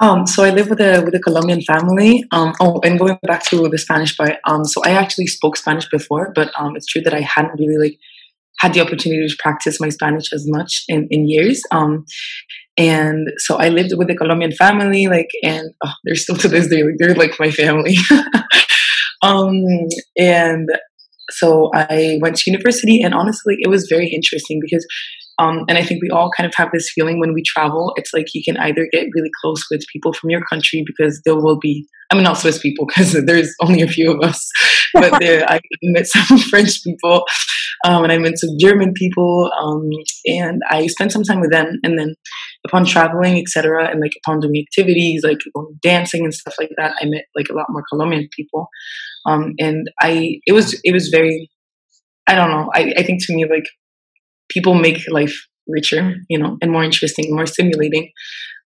um, 0.00 0.26
so 0.26 0.42
I 0.42 0.50
live 0.50 0.68
with 0.68 0.80
a 0.80 1.00
with 1.04 1.14
a 1.14 1.20
Colombian 1.20 1.60
family. 1.62 2.24
Um, 2.32 2.54
oh, 2.58 2.80
and 2.82 2.98
going 2.98 3.16
back 3.22 3.44
to 3.50 3.68
the 3.68 3.78
Spanish 3.78 4.16
part, 4.16 4.34
um, 4.48 4.64
so 4.64 4.82
I 4.84 4.90
actually 4.90 5.28
spoke 5.28 5.56
Spanish 5.56 5.88
before, 5.88 6.32
but 6.34 6.50
um, 6.58 6.74
it's 6.74 6.86
true 6.86 7.02
that 7.02 7.14
I 7.14 7.20
hadn't 7.20 7.60
really 7.60 7.76
like 7.76 7.98
had 8.58 8.74
the 8.74 8.80
opportunity 8.80 9.28
to 9.28 9.36
practice 9.38 9.80
my 9.80 9.90
Spanish 9.90 10.32
as 10.32 10.44
much 10.48 10.84
in, 10.88 11.06
in 11.10 11.28
years. 11.28 11.62
Um, 11.70 12.04
and 12.76 13.28
so 13.38 13.56
I 13.56 13.68
lived 13.68 13.92
with 13.96 14.10
a 14.10 14.14
Colombian 14.14 14.52
family, 14.52 15.06
like, 15.06 15.30
and 15.42 15.70
oh, 15.84 15.92
they're 16.04 16.14
still 16.14 16.36
to 16.36 16.48
this 16.48 16.68
day, 16.68 16.82
like, 16.82 16.94
they're 16.98 17.14
like 17.14 17.38
my 17.38 17.50
family. 17.50 17.96
um, 19.22 19.62
and 20.16 20.68
so 21.32 21.70
I 21.74 22.18
went 22.20 22.36
to 22.36 22.50
university, 22.50 23.02
and 23.02 23.14
honestly, 23.14 23.56
it 23.58 23.68
was 23.68 23.86
very 23.88 24.08
interesting 24.08 24.60
because, 24.60 24.86
um, 25.38 25.64
and 25.68 25.78
I 25.78 25.82
think 25.82 26.02
we 26.02 26.10
all 26.10 26.30
kind 26.36 26.46
of 26.46 26.54
have 26.56 26.70
this 26.72 26.90
feeling 26.94 27.18
when 27.20 27.34
we 27.34 27.42
travel. 27.42 27.92
It's 27.96 28.12
like 28.12 28.26
you 28.34 28.42
can 28.44 28.56
either 28.58 28.86
get 28.92 29.06
really 29.14 29.30
close 29.42 29.64
with 29.70 29.82
people 29.92 30.12
from 30.12 30.30
your 30.30 30.42
country 30.44 30.84
because 30.86 31.20
there 31.24 31.36
will 31.36 31.58
be, 31.58 31.86
I 32.10 32.14
mean, 32.14 32.24
not 32.24 32.38
Swiss 32.38 32.58
people 32.58 32.86
because 32.86 33.12
there's 33.26 33.54
only 33.60 33.82
a 33.82 33.88
few 33.88 34.12
of 34.12 34.20
us, 34.22 34.48
but 34.92 35.20
there 35.20 35.48
I 35.48 35.60
met 35.82 36.06
some 36.06 36.38
French 36.50 36.82
people, 36.82 37.24
um, 37.84 38.04
and 38.04 38.12
I 38.12 38.18
met 38.18 38.38
some 38.38 38.56
German 38.58 38.92
people, 38.94 39.50
um, 39.60 39.88
and 40.26 40.60
I 40.70 40.86
spent 40.86 41.12
some 41.12 41.24
time 41.24 41.40
with 41.40 41.50
them, 41.50 41.78
and 41.82 41.98
then 41.98 42.14
upon 42.66 42.84
traveling, 42.84 43.38
etc., 43.38 43.90
and 43.90 44.00
like 44.00 44.12
upon 44.24 44.40
doing 44.40 44.64
activities 44.66 45.22
like 45.24 45.38
dancing 45.82 46.24
and 46.24 46.34
stuff 46.34 46.54
like 46.58 46.70
that, 46.76 46.94
I 47.00 47.06
met 47.06 47.24
like 47.36 47.48
a 47.50 47.54
lot 47.54 47.66
more 47.70 47.84
Colombian 47.90 48.28
people. 48.34 48.68
Um, 49.26 49.54
and 49.58 49.88
I, 50.00 50.40
it 50.46 50.52
was, 50.52 50.80
it 50.84 50.92
was 50.92 51.08
very, 51.08 51.50
I 52.26 52.34
don't 52.34 52.50
know. 52.50 52.70
I, 52.74 52.92
I 52.96 53.02
think 53.02 53.24
to 53.26 53.34
me, 53.34 53.46
like 53.48 53.64
people 54.48 54.74
make 54.74 55.02
life 55.10 55.46
richer, 55.68 56.16
you 56.28 56.38
know, 56.38 56.56
and 56.60 56.72
more 56.72 56.84
interesting, 56.84 57.34
more 57.34 57.46
stimulating. 57.46 58.10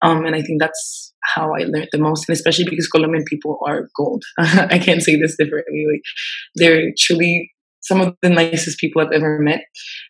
Um, 0.02 0.26
and 0.26 0.36
I 0.36 0.42
think 0.42 0.62
that's 0.62 1.14
how 1.34 1.54
I 1.54 1.64
learned 1.64 1.90
the 1.92 2.00
most, 2.00 2.28
and 2.28 2.36
especially 2.36 2.66
because 2.70 2.88
Colombian 2.88 3.26
people 3.26 3.60
are 3.66 3.88
gold. 3.96 4.24
I 4.38 4.80
can't 4.80 5.02
say 5.02 5.20
this 5.20 5.36
differently. 5.38 5.86
Like 5.92 6.02
they're 6.56 6.92
truly 7.00 7.52
some 7.82 8.02
of 8.02 8.16
the 8.22 8.30
nicest 8.30 8.80
people 8.80 9.02
I've 9.02 9.12
ever 9.12 9.40
met. 9.40 9.62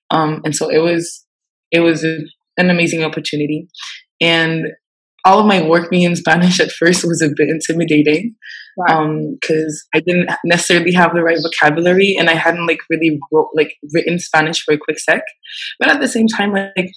Um, 0.10 0.42
and 0.46 0.56
so 0.56 0.70
it 0.70 0.80
was, 0.80 1.26
it 1.72 1.82
was 1.82 2.06
a, 2.06 2.20
an 2.58 2.70
amazing 2.70 3.04
opportunity. 3.04 3.68
And 4.22 4.68
all 5.26 5.40
of 5.40 5.46
my 5.46 5.62
work 5.62 5.90
being 5.90 6.04
in 6.04 6.16
Spanish 6.16 6.60
at 6.60 6.72
first 6.72 7.04
was 7.04 7.22
a 7.22 7.30
bit 7.36 7.50
intimidating 7.50 8.36
because 8.78 9.86
um, 9.94 10.00
I 10.00 10.00
didn't 10.06 10.30
necessarily 10.46 10.94
have 10.94 11.14
the 11.14 11.24
right 11.24 11.38
vocabulary 11.42 12.16
and 12.18 12.30
I 12.30 12.34
hadn't 12.34 12.68
like 12.68 12.80
really 12.90 13.20
wrote, 13.32 13.50
like 13.56 13.74
written 13.94 14.20
Spanish 14.20 14.64
for 14.64 14.74
a 14.74 14.78
quick 14.78 15.00
sec. 15.00 15.24
But 15.80 15.90
at 15.90 16.00
the 16.00 16.08
same 16.08 16.28
time, 16.28 16.54
like 16.54 16.92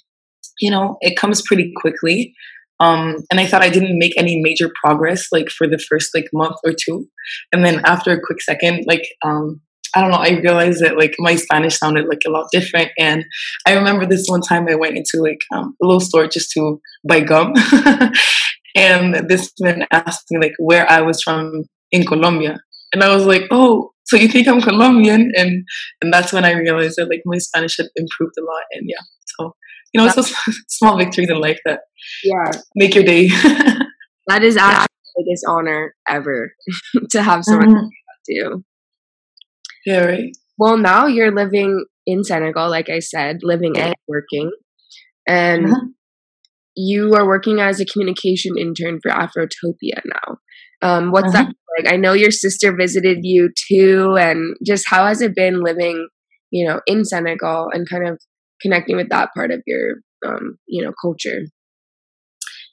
you 0.59 0.69
know, 0.69 0.97
it 1.01 1.17
comes 1.17 1.41
pretty 1.41 1.71
quickly. 1.77 2.33
Um, 2.79 3.17
and 3.29 3.39
I 3.39 3.45
thought 3.45 3.61
I 3.61 3.69
didn't 3.69 3.99
make 3.99 4.17
any 4.17 4.41
major 4.41 4.71
progress 4.81 5.27
like 5.31 5.49
for 5.49 5.67
the 5.67 5.77
first 5.89 6.11
like 6.15 6.27
month 6.33 6.55
or 6.63 6.71
two, 6.73 7.07
and 7.51 7.65
then 7.65 7.81
after 7.85 8.11
a 8.11 8.21
quick 8.21 8.41
second, 8.41 8.85
like 8.87 9.05
um, 9.23 9.61
I 9.95 10.01
don't 10.01 10.11
know, 10.11 10.17
I 10.17 10.39
realized 10.41 10.81
that 10.83 10.97
like 10.97 11.15
my 11.19 11.35
Spanish 11.35 11.77
sounded 11.77 12.07
like 12.07 12.21
a 12.27 12.29
lot 12.29 12.47
different. 12.51 12.91
And 12.97 13.25
I 13.65 13.73
remember 13.73 14.05
this 14.05 14.25
one 14.27 14.41
time 14.41 14.67
I 14.69 14.75
went 14.75 14.97
into 14.97 15.21
like 15.23 15.39
um, 15.53 15.75
a 15.81 15.85
little 15.85 15.99
store 15.99 16.27
just 16.27 16.51
to 16.51 16.79
buy 17.07 17.21
gum. 17.21 17.53
and 18.75 19.27
this 19.27 19.51
man 19.59 19.87
asked 19.91 20.25
me 20.29 20.39
like 20.39 20.53
where 20.59 20.89
I 20.89 21.01
was 21.01 21.23
from 21.23 21.63
in 21.91 22.05
Colombia. 22.05 22.59
And 22.93 23.03
I 23.03 23.13
was 23.13 23.25
like, 23.25 23.43
oh, 23.51 23.91
so 24.05 24.17
you 24.17 24.27
think 24.27 24.47
I'm 24.47 24.61
Colombian? 24.61 25.31
And 25.35 25.63
and 26.01 26.13
that's 26.13 26.33
when 26.33 26.45
I 26.45 26.51
realized 26.51 26.97
that 26.97 27.09
like 27.09 27.21
my 27.25 27.37
Spanish 27.37 27.77
had 27.77 27.87
improved 27.95 28.33
a 28.39 28.43
lot. 28.43 28.63
And 28.71 28.85
yeah, 28.87 29.01
you 29.93 30.01
know, 30.01 30.07
it's 30.07 30.15
those 30.15 30.33
small 30.67 30.97
victories 30.97 31.29
in 31.29 31.39
life 31.39 31.59
that 31.65 31.81
yeah 32.23 32.51
make 32.75 32.95
your 32.95 33.03
day. 33.03 33.27
that 34.27 34.43
is 34.43 34.57
actually 34.57 34.87
the 35.15 35.23
biggest 35.25 35.45
honor 35.47 35.95
ever 36.07 36.51
to 37.09 37.21
have 37.21 37.43
someone 37.43 37.69
mm-hmm. 37.69 37.87
to 38.25 38.33
you. 38.33 38.63
Yeah, 39.85 40.05
right. 40.05 40.37
Well, 40.57 40.77
now 40.77 41.07
you're 41.07 41.33
living 41.33 41.85
in 42.05 42.23
Senegal, 42.23 42.69
like 42.69 42.89
I 42.89 42.99
said, 42.99 43.39
living 43.43 43.77
and 43.77 43.95
working, 44.07 44.51
and 45.27 45.67
uh-huh. 45.67 45.85
you 46.75 47.15
are 47.15 47.25
working 47.25 47.59
as 47.59 47.79
a 47.79 47.85
communication 47.85 48.57
intern 48.57 48.99
for 49.01 49.11
Afrotopia 49.11 50.01
now. 50.05 50.37
Um, 50.81 51.11
what's 51.11 51.33
uh-huh. 51.33 51.45
that 51.45 51.83
like? 51.83 51.93
I 51.93 51.97
know 51.97 52.13
your 52.13 52.31
sister 52.31 52.75
visited 52.75 53.19
you 53.21 53.49
too, 53.69 54.15
and 54.19 54.55
just 54.65 54.85
how 54.87 55.07
has 55.07 55.21
it 55.21 55.35
been 55.35 55.63
living, 55.63 56.09
you 56.51 56.67
know, 56.67 56.81
in 56.85 57.05
Senegal 57.05 57.69
and 57.73 57.89
kind 57.89 58.07
of 58.07 58.19
connecting 58.61 58.95
with 58.95 59.09
that 59.09 59.29
part 59.35 59.51
of 59.51 59.61
your, 59.65 59.95
um, 60.25 60.57
you 60.67 60.83
know, 60.83 60.93
culture? 61.01 61.41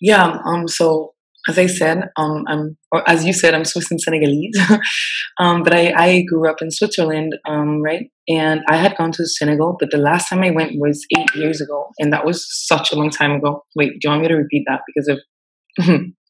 Yeah. 0.01 0.39
Um. 0.45 0.69
So 0.69 1.15
as 1.49 1.59
I 1.59 1.67
said, 1.67 2.11
um, 2.17 2.45
I'm, 2.49 2.77
or 2.91 3.09
as 3.09 3.25
you 3.25 3.33
said, 3.33 3.55
I'm 3.55 3.65
Swiss 3.65 3.91
and 3.91 4.01
Senegalese. 4.01 4.59
um, 5.39 5.63
but 5.63 5.75
I, 5.75 5.93
I 5.97 6.23
grew 6.23 6.49
up 6.49 6.61
in 6.61 6.71
Switzerland, 6.71 7.37
um, 7.49 7.83
right? 7.83 8.11
And 8.29 8.63
I 8.69 8.77
had 8.77 8.97
gone 8.97 9.13
to 9.13 9.27
Senegal, 9.27 9.77
but 9.79 9.91
the 9.91 9.99
last 9.99 10.29
time 10.29 10.43
I 10.43 10.51
went 10.51 10.73
was 10.77 11.07
eight 11.17 11.35
years 11.35 11.61
ago, 11.61 11.91
and 11.99 12.13
that 12.13 12.25
was 12.25 12.47
such 12.67 12.93
a 12.93 12.97
long 12.97 13.11
time 13.11 13.33
ago. 13.33 13.65
Wait, 13.77 13.93
do 13.93 13.99
you 14.05 14.11
want 14.11 14.23
me 14.23 14.29
to 14.29 14.35
repeat 14.35 14.65
that 14.67 14.81
because 14.87 15.09
of? 15.09 15.21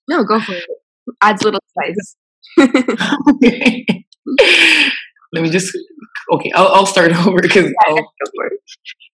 no, 0.09 0.25
go 0.25 0.41
for 0.41 0.55
it. 0.55 0.65
Adds 1.23 1.43
little 1.43 1.61
spice. 1.71 2.17
Let 5.37 5.43
me 5.43 5.51
just. 5.51 5.77
Okay, 6.33 6.51
I'll, 6.55 6.69
I'll 6.69 6.87
start 6.87 7.13
over 7.27 7.41
because 7.41 7.73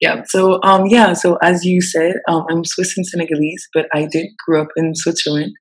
yeah. 0.00 0.22
So 0.28 0.60
um 0.62 0.86
yeah. 0.86 1.14
So 1.14 1.38
as 1.42 1.64
you 1.64 1.80
said, 1.80 2.16
um, 2.28 2.44
I'm 2.50 2.64
Swiss 2.64 2.94
and 2.96 3.06
Senegalese, 3.06 3.66
but 3.72 3.86
I 3.94 4.06
did 4.10 4.26
grow 4.46 4.62
up 4.62 4.68
in 4.76 4.94
Switzerland. 4.94 5.52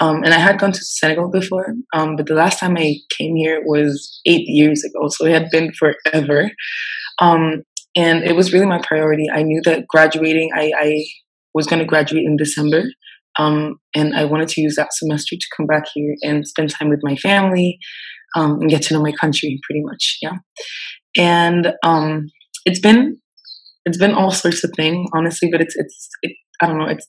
Um, 0.00 0.22
and 0.24 0.32
I 0.32 0.38
had 0.38 0.60
gone 0.60 0.72
to 0.72 0.78
Senegal 0.78 1.30
before, 1.30 1.74
um, 1.94 2.16
but 2.16 2.26
the 2.26 2.34
last 2.34 2.60
time 2.60 2.76
I 2.76 2.96
came 3.16 3.34
here 3.34 3.62
was 3.64 4.20
eight 4.26 4.44
years 4.46 4.84
ago, 4.84 5.08
so 5.08 5.24
it 5.24 5.32
had 5.32 5.48
been 5.50 5.72
forever. 5.72 6.50
Um, 7.18 7.62
and 7.96 8.22
it 8.22 8.36
was 8.36 8.52
really 8.52 8.66
my 8.66 8.78
priority. 8.86 9.24
I 9.32 9.42
knew 9.42 9.62
that 9.64 9.88
graduating, 9.88 10.50
I, 10.54 10.70
I 10.78 11.04
was 11.54 11.66
going 11.66 11.78
to 11.78 11.86
graduate 11.86 12.26
in 12.26 12.36
December, 12.36 12.84
um, 13.38 13.76
and 13.94 14.14
I 14.14 14.26
wanted 14.26 14.48
to 14.50 14.60
use 14.60 14.76
that 14.76 14.92
semester 14.92 15.34
to 15.34 15.46
come 15.56 15.66
back 15.66 15.84
here 15.94 16.14
and 16.20 16.46
spend 16.46 16.68
time 16.68 16.90
with 16.90 17.00
my 17.02 17.16
family 17.16 17.78
um, 18.34 18.60
and 18.60 18.70
get 18.70 18.82
to 18.82 18.94
know 18.94 19.02
my 19.02 19.12
country, 19.12 19.60
pretty 19.62 19.82
much. 19.82 20.18
Yeah, 20.22 20.36
and 21.16 21.72
um, 21.84 22.26
it's 22.64 22.80
been 22.80 23.18
it's 23.84 23.98
been 23.98 24.14
all 24.14 24.30
sorts 24.30 24.64
of 24.64 24.72
thing 24.76 25.08
honestly, 25.14 25.48
but 25.50 25.60
it's 25.60 25.74
it's 25.76 26.08
it, 26.22 26.36
I 26.60 26.66
don't 26.66 26.78
know, 26.78 26.86
it's 26.86 27.06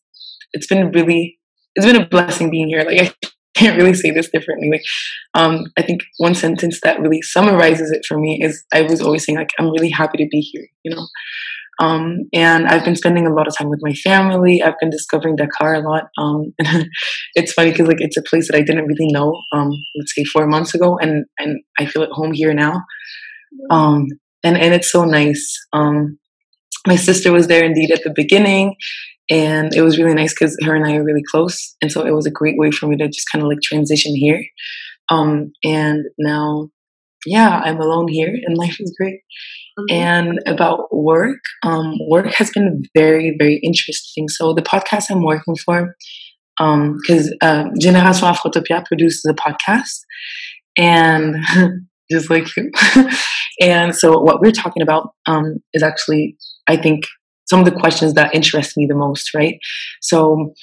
it's 0.53 0.67
been 0.67 0.91
really 0.91 1.37
it's 1.75 1.85
been 1.85 2.01
a 2.01 2.07
blessing 2.07 2.49
being 2.49 2.67
here. 2.67 2.83
Like 2.83 3.15
I 3.25 3.59
can't 3.59 3.77
really 3.77 3.95
say 3.95 4.11
this 4.11 4.29
differently. 4.29 4.69
Like, 4.71 4.83
um, 5.33 5.65
I 5.77 5.81
think 5.81 6.01
one 6.17 6.35
sentence 6.35 6.79
that 6.83 6.99
really 6.99 7.23
summarizes 7.23 7.91
it 7.91 8.05
for 8.07 8.19
me 8.19 8.39
is 8.41 8.63
I 8.71 8.83
was 8.83 9.01
always 9.01 9.25
saying 9.25 9.37
like 9.37 9.51
I'm 9.59 9.71
really 9.71 9.89
happy 9.89 10.17
to 10.19 10.27
be 10.29 10.39
here. 10.39 10.67
You 10.83 10.95
know. 10.95 11.07
Um, 11.79 12.21
and 12.33 12.67
I've 12.67 12.83
been 12.83 12.95
spending 12.95 13.27
a 13.27 13.33
lot 13.33 13.47
of 13.47 13.55
time 13.55 13.69
with 13.69 13.79
my 13.83 13.93
family. 13.93 14.61
I've 14.61 14.79
been 14.79 14.89
discovering 14.89 15.35
Dakar 15.35 15.75
a 15.75 15.79
lot. 15.79 16.05
Um, 16.17 16.53
it's 17.35 17.53
funny 17.53 17.71
because 17.71 17.87
like 17.87 18.01
it's 18.01 18.17
a 18.17 18.23
place 18.23 18.47
that 18.47 18.57
I 18.57 18.61
didn't 18.61 18.87
really 18.87 19.11
know, 19.11 19.39
um, 19.53 19.69
let's 19.97 20.13
say 20.15 20.23
four 20.23 20.47
months 20.47 20.73
ago, 20.73 20.97
and 20.97 21.25
and 21.37 21.59
I 21.79 21.85
feel 21.85 22.03
at 22.03 22.09
home 22.11 22.31
here 22.33 22.53
now. 22.53 22.81
Um, 23.69 24.07
and 24.43 24.57
and 24.57 24.73
it's 24.73 24.91
so 24.91 25.05
nice. 25.05 25.55
Um, 25.73 26.17
my 26.87 26.95
sister 26.95 27.31
was 27.31 27.47
there 27.47 27.63
indeed 27.63 27.91
at 27.91 28.03
the 28.03 28.13
beginning, 28.15 28.75
and 29.29 29.73
it 29.75 29.81
was 29.81 29.97
really 29.97 30.13
nice 30.13 30.33
because 30.33 30.57
her 30.63 30.75
and 30.75 30.85
I 30.85 30.95
are 30.95 31.03
really 31.03 31.23
close, 31.29 31.75
and 31.81 31.91
so 31.91 32.05
it 32.05 32.11
was 32.11 32.25
a 32.25 32.31
great 32.31 32.57
way 32.57 32.71
for 32.71 32.87
me 32.87 32.97
to 32.97 33.07
just 33.07 33.27
kind 33.31 33.43
of 33.43 33.49
like 33.49 33.61
transition 33.61 34.15
here. 34.15 34.43
Um, 35.09 35.51
and 35.63 36.05
now, 36.17 36.69
yeah, 37.25 37.61
I'm 37.63 37.79
alone 37.79 38.07
here, 38.07 38.33
and 38.45 38.57
life 38.57 38.77
is 38.79 38.95
great. 38.99 39.21
Mm-hmm. 39.79 39.95
And 39.95 40.39
about 40.47 40.87
work, 40.91 41.39
um, 41.63 41.93
work 42.09 42.33
has 42.35 42.49
been 42.49 42.83
very, 42.95 43.35
very 43.37 43.59
interesting. 43.63 44.27
So 44.27 44.53
the 44.53 44.63
podcast 44.63 45.05
I'm 45.11 45.23
working 45.23 45.55
for, 45.55 45.95
because 46.57 47.27
um, 47.41 47.67
uh, 47.67 47.69
Generation 47.79 48.27
Afrotopia 48.27 48.83
produces 48.85 49.23
a 49.29 49.33
podcast, 49.33 49.99
and 50.77 51.35
just 52.11 52.29
like 52.31 52.47
you. 52.57 52.71
and 53.61 53.95
so 53.95 54.19
what 54.19 54.41
we're 54.41 54.51
talking 54.51 54.81
about 54.81 55.09
um, 55.27 55.57
is 55.73 55.83
actually, 55.83 56.37
I 56.67 56.75
think, 56.77 57.03
some 57.47 57.59
of 57.59 57.65
the 57.65 57.79
questions 57.79 58.13
that 58.15 58.33
interest 58.33 58.75
me 58.77 58.87
the 58.89 58.95
most, 58.95 59.33
right? 59.35 59.57
So 60.01 60.53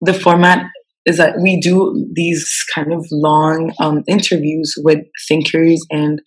the 0.00 0.12
format 0.12 0.66
is 1.06 1.18
that 1.18 1.36
we 1.40 1.60
do 1.60 2.08
these 2.14 2.50
kind 2.74 2.92
of 2.92 3.06
long 3.10 3.72
um, 3.78 4.02
interviews 4.08 4.74
with 4.78 5.00
thinkers 5.28 5.84
and 5.90 6.20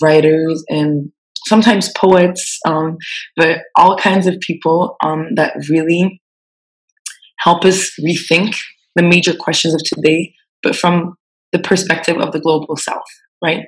writers 0.00 0.62
and 0.68 1.10
sometimes 1.48 1.90
poets, 1.96 2.58
um, 2.66 2.96
but 3.36 3.60
all 3.76 3.96
kinds 3.96 4.26
of 4.26 4.38
people 4.40 4.96
um, 5.04 5.28
that 5.34 5.54
really 5.68 6.20
help 7.38 7.64
us 7.64 7.90
rethink 8.00 8.54
the 8.96 9.02
major 9.02 9.34
questions 9.34 9.74
of 9.74 9.82
today, 9.84 10.34
but 10.62 10.76
from 10.76 11.14
the 11.52 11.58
perspective 11.58 12.18
of 12.18 12.32
the 12.32 12.40
global 12.40 12.76
south, 12.76 13.02
right? 13.42 13.62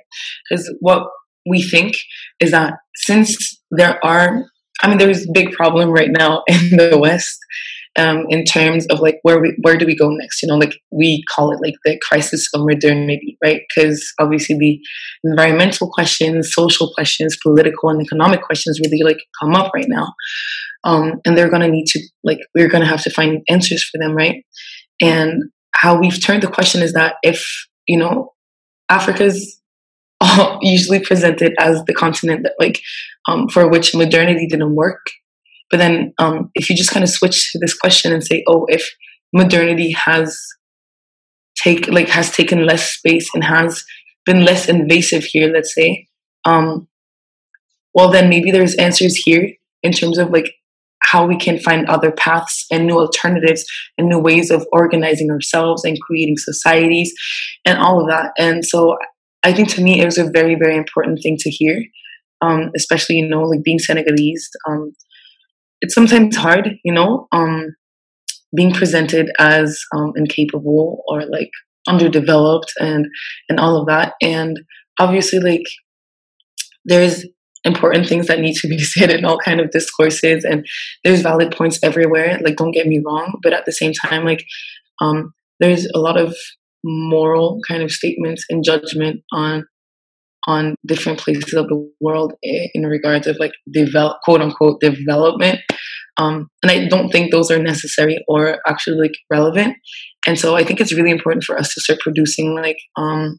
Because 0.49 0.73
what 0.81 1.07
we 1.49 1.63
think 1.63 1.97
is 2.41 2.51
that 2.51 2.75
since 2.95 3.61
there 3.71 4.05
are 4.05 4.45
I 4.83 4.89
mean, 4.89 4.99
there's 4.99 5.25
a 5.25 5.33
big 5.33 5.53
problem 5.53 5.91
right 5.91 6.11
now 6.11 6.43
in 6.49 6.77
the 6.77 6.99
West 6.99 7.39
um, 7.99 8.25
in 8.29 8.45
terms 8.45 8.87
of 8.87 9.01
like 9.01 9.17
where 9.23 9.41
we 9.41 9.57
where 9.63 9.77
do 9.77 9.87
we 9.87 9.97
go 9.97 10.09
next? 10.11 10.43
You 10.43 10.49
know, 10.49 10.57
like 10.57 10.75
we 10.91 11.25
call 11.35 11.53
it 11.53 11.61
like 11.63 11.75
the 11.85 12.01
crisis 12.07 12.49
of 12.55 12.63
modernity, 12.65 13.37
right? 13.43 13.63
Because 13.69 14.13
obviously 14.21 14.57
the 14.59 14.81
environmental 15.25 15.91
questions, 15.91 16.53
social 16.53 16.93
questions, 16.95 17.37
political 17.43 17.91
and 17.91 18.01
economic 18.01 18.43
questions 18.43 18.81
really 18.85 19.03
like 19.03 19.23
come 19.41 19.55
up 19.55 19.73
right 19.75 19.89
now, 19.89 20.13
um, 20.85 21.21
and 21.25 21.37
they're 21.37 21.51
gonna 21.51 21.69
need 21.69 21.87
to 21.87 22.01
like 22.25 22.39
we're 22.55 22.69
gonna 22.69 22.87
have 22.87 23.03
to 23.03 23.11
find 23.11 23.43
answers 23.49 23.83
for 23.85 23.99
them, 23.99 24.15
right? 24.15 24.45
And 25.01 25.45
how 25.75 25.99
we've 25.99 26.23
turned 26.23 26.43
the 26.43 26.49
question 26.49 26.83
is 26.83 26.93
that 26.93 27.17
if 27.23 27.45
you 27.87 27.99
know 27.99 28.33
Africa's 28.89 29.61
usually 30.61 31.01
presented 31.01 31.55
as 31.59 31.83
the 31.85 31.95
continent 31.95 32.43
that 32.43 32.55
like 32.59 32.81
um, 33.29 33.49
for 33.49 33.69
which 33.69 33.95
modernity 33.95 34.47
didn't 34.47 34.75
work. 34.75 35.01
But 35.71 35.79
then 35.79 36.13
um, 36.19 36.51
if 36.55 36.69
you 36.69 36.77
just 36.77 36.91
kind 36.91 37.05
of 37.05 37.11
switch 37.11 37.53
to 37.53 37.59
this 37.59 37.75
question 37.75 38.13
and 38.13 38.25
say, 38.25 38.43
oh, 38.49 38.67
if 38.69 38.89
modernity 39.33 39.93
has 39.93 40.39
take 41.57 41.89
like 41.89 42.09
has 42.09 42.31
taken 42.31 42.67
less 42.67 42.91
space 42.91 43.29
and 43.35 43.45
has 43.45 43.85
been 44.27 44.45
less 44.45 44.69
invasive 44.69 45.25
here, 45.25 45.53
let's 45.53 45.75
say, 45.75 46.07
um, 46.45 46.89
well 47.95 48.11
then 48.11 48.29
maybe 48.29 48.51
there's 48.51 48.75
answers 48.77 49.17
here 49.17 49.53
in 49.83 49.93
terms 49.93 50.19
of 50.19 50.31
like 50.31 50.51
how 51.03 51.27
we 51.27 51.37
can 51.37 51.59
find 51.59 51.87
other 51.87 52.13
paths 52.13 52.67
and 52.71 52.87
new 52.87 52.99
alternatives 52.99 53.65
and 53.97 54.09
new 54.09 54.19
ways 54.19 54.51
of 54.51 54.67
organizing 54.73 55.31
ourselves 55.31 55.85
and 55.85 55.99
creating 56.01 56.37
societies 56.37 57.13
and 57.65 57.79
all 57.79 58.01
of 58.01 58.09
that. 58.09 58.33
And 58.39 58.65
so 58.65 58.97
I 59.43 59.53
think 59.55 59.71
to 59.71 59.83
me 59.83 60.01
it 60.01 60.05
was 60.05 60.19
a 60.19 60.31
very, 60.31 60.57
very 60.57 60.77
important 60.77 61.21
thing 61.23 61.37
to 61.41 61.51
hear 61.51 61.83
um, 62.43 62.71
especially 62.77 63.17
you 63.17 63.29
know 63.29 63.43
like 63.43 63.63
being 63.63 63.79
Senegalese. 63.79 64.49
Um, 64.69 64.93
it's 65.81 65.95
sometimes 65.95 66.37
hard, 66.37 66.71
you 66.85 66.93
know, 66.93 67.27
um, 67.33 67.75
being 68.55 68.73
presented 68.73 69.31
as 69.39 69.81
um, 69.95 70.13
incapable 70.17 71.03
or 71.09 71.25
like 71.27 71.51
underdeveloped 71.89 72.73
and 72.79 73.07
and 73.49 73.61
all 73.61 73.81
of 73.81 73.87
that. 73.87 74.15
And 74.23 74.61
obviously, 74.99 75.39
like 75.39 75.65
there's 76.85 77.25
important 77.65 78.09
things 78.09 78.27
that 78.27 78.41
need 78.41 78.57
to 78.57 78.69
be 78.69 78.79
said 78.83 79.11
in 79.11 79.25
all 79.25 79.39
kind 79.39 79.61
of 79.61 79.71
discourses, 79.71 80.45
and 80.45 80.67
there's 81.05 81.23
valid 81.23 81.55
points 81.57 81.79
everywhere. 81.83 82.39
Like 82.43 82.57
don't 82.57 82.73
get 82.73 82.87
me 82.87 83.03
wrong, 83.05 83.39
but 83.43 83.53
at 83.53 83.65
the 83.67 83.73
same 83.73 83.93
time, 83.93 84.25
like 84.25 84.45
um, 85.01 85.33
there's 85.61 85.87
a 85.95 85.99
lot 85.99 86.19
of 86.19 86.35
moral 86.85 87.61
kind 87.69 87.83
of 87.83 87.91
statements 87.91 88.45
and 88.49 88.65
judgment 88.65 89.21
on 89.33 89.67
on 90.47 90.75
different 90.87 91.19
places 91.19 91.53
of 91.55 91.69
the 91.69 91.93
world 92.01 92.33
in 92.43 92.87
regards 92.87 93.27
of 93.27 93.37
like 93.39 93.53
develop 93.71 94.19
quote 94.25 94.41
unquote 94.41 94.81
development. 94.81 95.61
Um, 96.17 96.49
and 96.63 96.71
i 96.71 96.87
don't 96.89 97.11
think 97.11 97.31
those 97.31 97.51
are 97.51 97.63
necessary 97.63 98.19
or 98.29 98.59
actually 98.67 98.99
like 98.99 99.15
relevant. 99.31 99.77
And 100.27 100.39
so 100.39 100.57
i 100.57 100.65
think 100.65 100.81
it's 100.81 100.93
really 100.95 101.11
important 101.11 101.45
for 101.45 101.59
us 101.59 101.73
to 101.75 101.81
start 101.81 102.01
producing 102.01 102.55
like 102.55 102.79
um, 102.97 103.39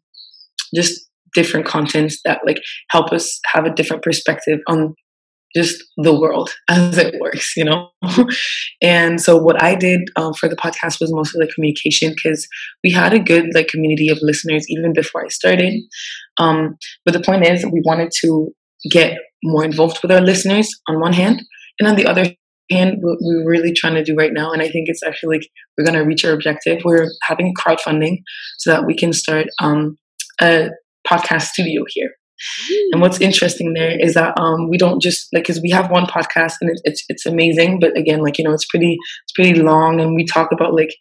just 0.76 1.10
different 1.34 1.66
contents 1.66 2.20
that 2.26 2.42
like 2.46 2.58
help 2.90 3.12
us 3.12 3.40
have 3.54 3.66
a 3.66 3.74
different 3.74 4.04
perspective 4.04 4.60
on 4.68 4.94
just 5.56 5.84
the 5.98 6.18
world 6.18 6.50
as 6.70 6.98
it 6.98 7.16
works, 7.20 7.56
you 7.56 7.66
know? 7.66 7.90
and 8.82 9.22
so 9.22 9.38
what 9.38 9.62
I 9.62 9.76
did 9.76 10.02
um, 10.16 10.34
for 10.34 10.50
the 10.50 10.56
podcast 10.56 11.00
was 11.00 11.12
mostly 11.14 11.42
like 11.42 11.54
communication 11.54 12.14
because 12.16 12.48
we 12.84 12.92
had 12.92 13.14
a 13.14 13.20
good 13.20 13.48
like 13.54 13.68
community 13.68 14.10
of 14.10 14.20
listeners 14.22 14.66
even 14.70 14.94
before 14.94 15.26
I 15.26 15.30
started. 15.30 15.82
Um, 16.38 16.78
but 17.06 17.14
the 17.14 17.22
point 17.22 17.48
is 17.48 17.66
we 17.66 17.82
wanted 17.86 18.12
to 18.22 18.52
get 18.90 19.18
more 19.44 19.64
involved 19.64 20.00
with 20.02 20.12
our 20.12 20.22
listeners 20.22 20.70
on 20.88 21.00
one 21.00 21.14
hand. 21.14 21.42
And 21.80 21.88
on 21.88 21.96
the 21.96 22.06
other 22.06 22.26
hand, 22.70 22.98
what 23.02 23.18
we're 23.22 23.48
really 23.48 23.74
trying 23.74 23.96
to 23.96 24.04
do 24.04 24.16
right 24.16 24.32
now, 24.34 24.52
and 24.52 24.62
I 24.62 24.70
think 24.70 24.88
it's 24.88 25.04
actually 25.04 25.38
like 25.38 25.48
we're 25.78 25.86
going 25.86 25.98
to 25.98 26.06
reach 26.06 26.26
our 26.26 26.34
objective. 26.34 26.82
We're 26.84 27.10
having 27.24 27.54
crowdfunding 27.54 28.18
so 28.58 28.72
that 28.72 28.86
we 28.86 28.96
can 28.96 29.14
start 29.14 29.48
um, 29.62 29.98
a 30.42 30.70
podcast 31.08 31.44
studio 31.44 31.84
here. 31.90 32.12
And 32.92 33.02
what's 33.02 33.22
interesting 33.22 33.74
there 33.74 33.98
is 34.00 34.14
that 34.16 34.38
um, 34.40 34.70
we 34.70 34.78
don't 34.78 35.02
just 35.02 35.28
like 35.34 35.44
because 35.44 35.62
we 35.62 35.70
have 35.72 35.92
one 35.92 36.06
podcast 36.06 36.56
and 36.62 36.70
it's, 36.70 36.82
it's 36.84 37.04
it's 37.10 37.26
amazing, 37.26 37.80
but 37.80 37.98
again, 37.98 38.22
like 38.22 38.38
you 38.38 38.44
know, 38.44 38.54
it's 38.54 38.66
pretty 38.66 38.98
it's 39.24 39.34
pretty 39.34 39.62
long, 39.62 40.00
and 40.00 40.16
we 40.16 40.26
talk 40.26 40.52
about 40.52 40.74
like 40.74 40.94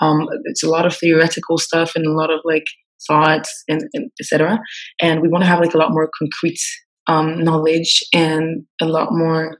um, 0.00 0.26
it's 0.44 0.62
a 0.62 0.68
lot 0.68 0.86
of 0.86 0.96
theoretical 0.96 1.58
stuff 1.58 1.92
and 1.94 2.06
a 2.06 2.12
lot 2.12 2.30
of 2.30 2.40
like 2.44 2.64
thoughts 3.06 3.64
and, 3.68 3.82
and 3.92 4.10
etc. 4.20 4.58
And 5.00 5.20
we 5.20 5.28
want 5.28 5.42
to 5.42 5.48
have 5.48 5.60
like 5.60 5.74
a 5.74 5.78
lot 5.78 5.92
more 5.92 6.10
concrete 6.18 6.60
um, 7.08 7.42
knowledge 7.42 8.02
and 8.12 8.64
a 8.80 8.86
lot 8.86 9.08
more 9.10 9.58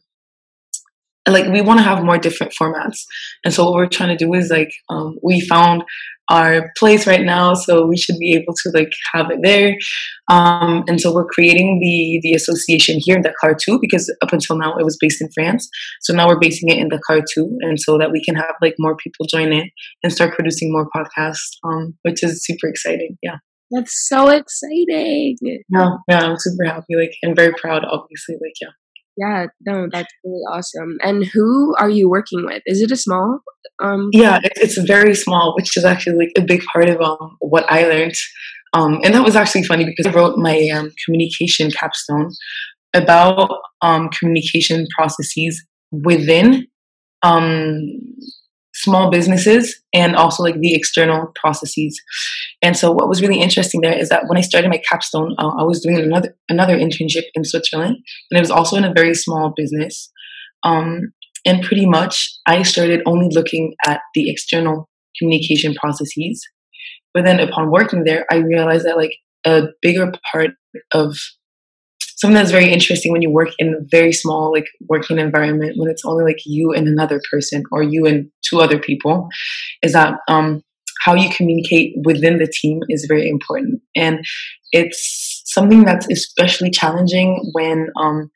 like 1.29 1.47
we 1.47 1.61
want 1.61 1.79
to 1.79 1.85
have 1.85 2.05
more 2.05 2.19
different 2.19 2.53
formats 2.53 2.99
and 3.45 3.53
so 3.53 3.65
what 3.65 3.75
we're 3.75 3.89
trying 3.89 4.17
to 4.17 4.25
do 4.25 4.33
is 4.35 4.49
like 4.49 4.71
um, 4.91 5.17
we 5.23 5.41
found 5.41 5.83
our 6.29 6.71
place 6.77 7.07
right 7.07 7.25
now 7.25 7.55
so 7.55 7.87
we 7.87 7.97
should 7.97 8.19
be 8.19 8.35
able 8.35 8.55
to 8.55 8.71
like 8.75 8.91
have 9.15 9.31
it 9.31 9.39
there. 9.43 9.77
Um, 10.29 10.85
and 10.89 11.01
so 11.01 11.13
we're 11.13 11.27
creating 11.27 11.79
the 11.81 12.21
the 12.23 12.35
association 12.35 12.99
here 13.01 13.17
in 13.17 13.23
dakar 13.23 13.55
too 13.55 13.79
because 13.81 14.13
up 14.23 14.33
until 14.33 14.59
now 14.59 14.77
it 14.77 14.85
was 14.85 14.97
based 15.01 15.21
in 15.21 15.29
france. 15.35 15.69
So 16.01 16.15
now 16.15 16.27
we're 16.29 16.41
basing 16.41 16.69
it 16.71 16.79
in 16.79 16.89
dakar 16.89 17.21
too 17.35 17.57
and 17.61 17.79
so 17.81 17.99
that 17.99 18.13
we 18.13 18.23
can 18.25 18.35
have 18.35 18.55
like 18.61 18.75
more 18.79 18.97
people 18.97 19.27
join 19.27 19.53
it 19.53 19.71
and 20.03 20.13
start 20.13 20.35
producing 20.35 20.73
more 20.73 20.89
podcasts 20.95 21.57
um, 21.65 21.95
which 22.03 22.23
is 22.23 22.45
super 22.45 22.69
exciting 22.69 23.17
yeah. 23.23 23.37
That's 23.73 24.07
so 24.09 24.29
exciting! 24.29 25.37
Yeah 25.43 25.97
yeah 26.09 26.21
i'm 26.21 26.37
super 26.39 26.65
happy 26.65 26.95
like 26.97 27.15
and 27.23 27.35
very 27.35 27.53
proud 27.61 27.85
obviously 27.85 28.37
like 28.37 28.55
yeah 28.61 28.69
yeah, 29.17 29.47
no, 29.67 29.89
that's 29.91 30.13
really 30.25 30.43
awesome. 30.53 30.99
And 31.03 31.25
who 31.25 31.75
are 31.79 31.89
you 31.89 32.09
working 32.09 32.45
with? 32.45 32.63
Is 32.67 32.83
it 32.83 32.91
a 32.91 32.97
small? 32.97 33.41
Um, 33.83 34.11
yeah, 34.13 34.41
it's, 34.43 34.79
very 34.79 35.15
small, 35.15 35.55
which 35.57 35.77
is 35.77 35.85
actually 35.85 36.17
like 36.17 36.33
a 36.37 36.43
big 36.43 36.63
part 36.73 36.89
of 36.89 37.01
um, 37.01 37.37
what 37.41 37.71
I 37.71 37.87
learned. 37.87 38.15
Um, 38.73 39.01
and 39.05 39.15
that 39.15 39.25
was 39.25 39.37
actually 39.37 39.65
funny 39.65 39.85
because 39.85 40.07
I 40.07 40.15
wrote 40.15 40.37
my 40.39 40.69
um, 40.75 40.91
communication 41.05 41.71
capstone 41.71 42.31
about 42.95 43.51
um, 43.83 44.09
communication 44.11 44.87
processes 44.97 45.65
within 45.93 46.67
um, 47.23 47.81
small 48.77 49.11
businesses 49.11 49.75
and 49.95 50.15
also 50.15 50.43
like 50.43 50.59
the 50.61 50.75
external 50.75 51.33
processes. 51.35 51.99
And 52.61 52.77
so 52.77 52.93
what 52.93 53.09
was 53.09 53.23
really 53.23 53.41
interesting 53.41 53.81
there 53.81 53.99
is 53.99 54.11
that 54.11 54.25
when 54.29 54.37
I 54.37 54.43
started 54.43 54.69
my 54.69 54.81
capstone, 54.89 55.35
uh, 55.39 55.49
I 55.49 55.63
was 55.63 55.81
doing 55.81 55.99
another 55.99 56.37
another 56.49 56.77
internship 56.77 57.25
in 57.35 57.45
Switzerland, 57.45 57.97
and 58.31 58.39
it 58.39 58.41
was 58.41 58.51
also 58.51 58.77
in 58.77 58.85
a 58.85 58.93
very 58.95 59.15
small 59.15 59.53
business. 59.57 60.11
Um, 60.63 61.13
and 61.47 61.63
pretty 61.63 61.87
much, 61.87 62.39
I 62.47 62.63
started 62.63 63.03
only 63.07 63.29
looking 63.31 63.75
at 63.87 64.01
the 64.15 64.31
external 64.31 64.89
communication 65.19 65.75
processes. 65.75 66.47
But 67.15 67.25
then, 67.25 67.41
upon 67.41 67.71
working 67.71 68.05
there, 68.05 68.27
I 68.31 68.37
realized 68.37 68.85
that 68.85 68.99
like 68.99 69.17
a 69.47 69.69
bigger 69.81 70.13
part 70.31 70.51
of 70.93 71.17
something 72.17 72.35
that's 72.35 72.51
very 72.51 72.73
interesting 72.73 73.13
when 73.13 73.23
you 73.23 73.31
work 73.31 73.51
in 73.59 73.75
a 73.75 73.85
very 73.91 74.13
small 74.13 74.53
like 74.53 74.67
working 74.89 75.19
environment 75.19 75.75
when 75.77 75.91
it's 75.91 76.05
only 76.05 76.25
like 76.25 76.39
you 76.45 76.73
and 76.73 76.89
another 76.89 77.21
person 77.31 77.63
or 77.71 77.83
you 77.83 78.07
and 78.07 78.31
two 78.43 78.61
other 78.61 78.79
people 78.79 79.29
is 79.83 79.93
that 79.93 80.15
um, 80.29 80.63
how 81.07 81.15
you 81.15 81.31
communicate 81.31 81.95
within 82.05 82.39
the 82.39 82.49
team 82.49 82.81
is 82.89 83.07
very 83.09 83.29
important. 83.29 83.81
And 83.95 84.25
it's 84.73 85.43
something 85.45 85.85
that's 85.85 86.11
especially 86.11 86.71
challenging 86.71 87.49
when 87.53 87.89
um, 88.01 88.31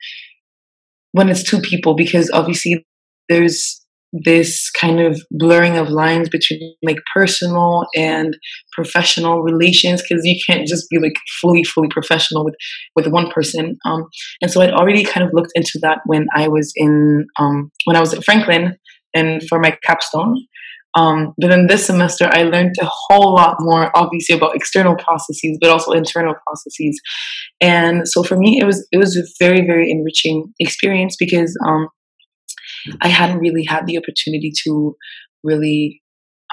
when 1.11 1.29
it's 1.29 1.43
two 1.43 1.59
people 1.59 1.93
because 1.93 2.31
obviously 2.31 2.85
there's 3.27 3.85
this 4.13 4.69
kind 4.71 4.99
of 4.99 5.21
blurring 5.31 5.77
of 5.77 5.89
lines 5.89 6.27
between 6.29 6.75
like 6.83 6.97
personal 7.13 7.85
and 7.95 8.35
professional 8.73 9.41
relations 9.41 10.01
because 10.01 10.25
you 10.25 10.37
can't 10.45 10.67
just 10.67 10.89
be 10.89 10.99
like 10.99 11.15
fully 11.41 11.63
fully 11.63 11.87
professional 11.89 12.43
with 12.43 12.55
with 12.95 13.07
one 13.07 13.29
person 13.31 13.77
um 13.85 14.05
and 14.41 14.51
so 14.51 14.61
i'd 14.61 14.73
already 14.73 15.03
kind 15.03 15.25
of 15.25 15.33
looked 15.33 15.51
into 15.55 15.79
that 15.81 15.99
when 16.05 16.27
i 16.35 16.47
was 16.47 16.73
in 16.75 17.25
um 17.39 17.71
when 17.85 17.95
i 17.95 18.01
was 18.01 18.13
at 18.13 18.23
franklin 18.23 18.75
and 19.13 19.41
for 19.47 19.59
my 19.59 19.77
capstone 19.83 20.35
um, 20.95 21.33
but 21.37 21.49
then 21.49 21.67
this 21.67 21.85
semester, 21.85 22.29
I 22.31 22.43
learned 22.43 22.75
a 22.81 22.89
whole 22.89 23.33
lot 23.33 23.55
more, 23.59 23.95
obviously, 23.95 24.35
about 24.35 24.55
external 24.55 24.95
processes, 24.95 25.57
but 25.61 25.69
also 25.69 25.91
internal 25.91 26.35
processes. 26.45 26.99
And 27.61 28.07
so 28.07 28.23
for 28.23 28.35
me, 28.35 28.59
it 28.61 28.65
was 28.65 28.85
it 28.91 28.97
was 28.97 29.15
a 29.15 29.23
very 29.39 29.65
very 29.65 29.89
enriching 29.89 30.53
experience 30.59 31.15
because 31.17 31.57
um, 31.65 31.87
I 33.01 33.07
hadn't 33.07 33.39
really 33.39 33.65
had 33.65 33.85
the 33.85 33.97
opportunity 33.97 34.51
to 34.63 34.95
really 35.43 36.01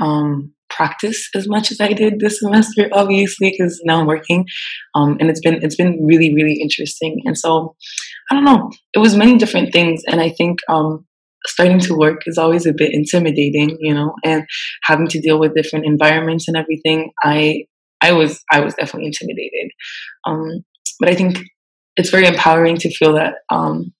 um, 0.00 0.52
practice 0.70 1.28
as 1.34 1.48
much 1.48 1.70
as 1.72 1.80
I 1.80 1.92
did 1.92 2.20
this 2.20 2.40
semester, 2.40 2.88
obviously, 2.92 3.50
because 3.50 3.80
now 3.84 4.00
I'm 4.00 4.06
working, 4.06 4.46
um, 4.94 5.16
and 5.20 5.30
it's 5.30 5.40
been 5.40 5.58
it's 5.62 5.76
been 5.76 6.04
really 6.04 6.34
really 6.34 6.58
interesting. 6.60 7.20
And 7.24 7.36
so, 7.36 7.74
I 8.30 8.34
don't 8.34 8.44
know, 8.44 8.70
it 8.94 8.98
was 8.98 9.16
many 9.16 9.38
different 9.38 9.72
things, 9.72 10.02
and 10.06 10.20
I 10.20 10.30
think 10.30 10.60
um, 10.68 11.06
starting 11.46 11.80
to 11.80 11.94
work 11.96 12.22
is 12.26 12.38
always 12.38 12.66
a 12.66 12.72
bit 12.72 12.92
intimidating, 12.92 13.76
you 13.80 13.94
know, 13.94 14.14
and 14.24 14.44
having 14.84 15.08
to 15.08 15.20
deal 15.20 15.38
with 15.38 15.54
different 15.54 15.86
environments 15.86 16.48
and 16.48 16.56
everything. 16.56 17.10
I 17.22 17.64
I 18.00 18.12
was 18.12 18.42
I 18.52 18.60
was 18.60 18.74
definitely 18.74 19.06
intimidated, 19.06 19.70
um, 20.26 20.64
but 21.00 21.08
I 21.08 21.14
think 21.14 21.38
it's 21.96 22.10
very 22.10 22.26
empowering 22.26 22.76
to 22.76 22.90
feel 22.90 23.14
that 23.14 23.34
um, 23.50 23.92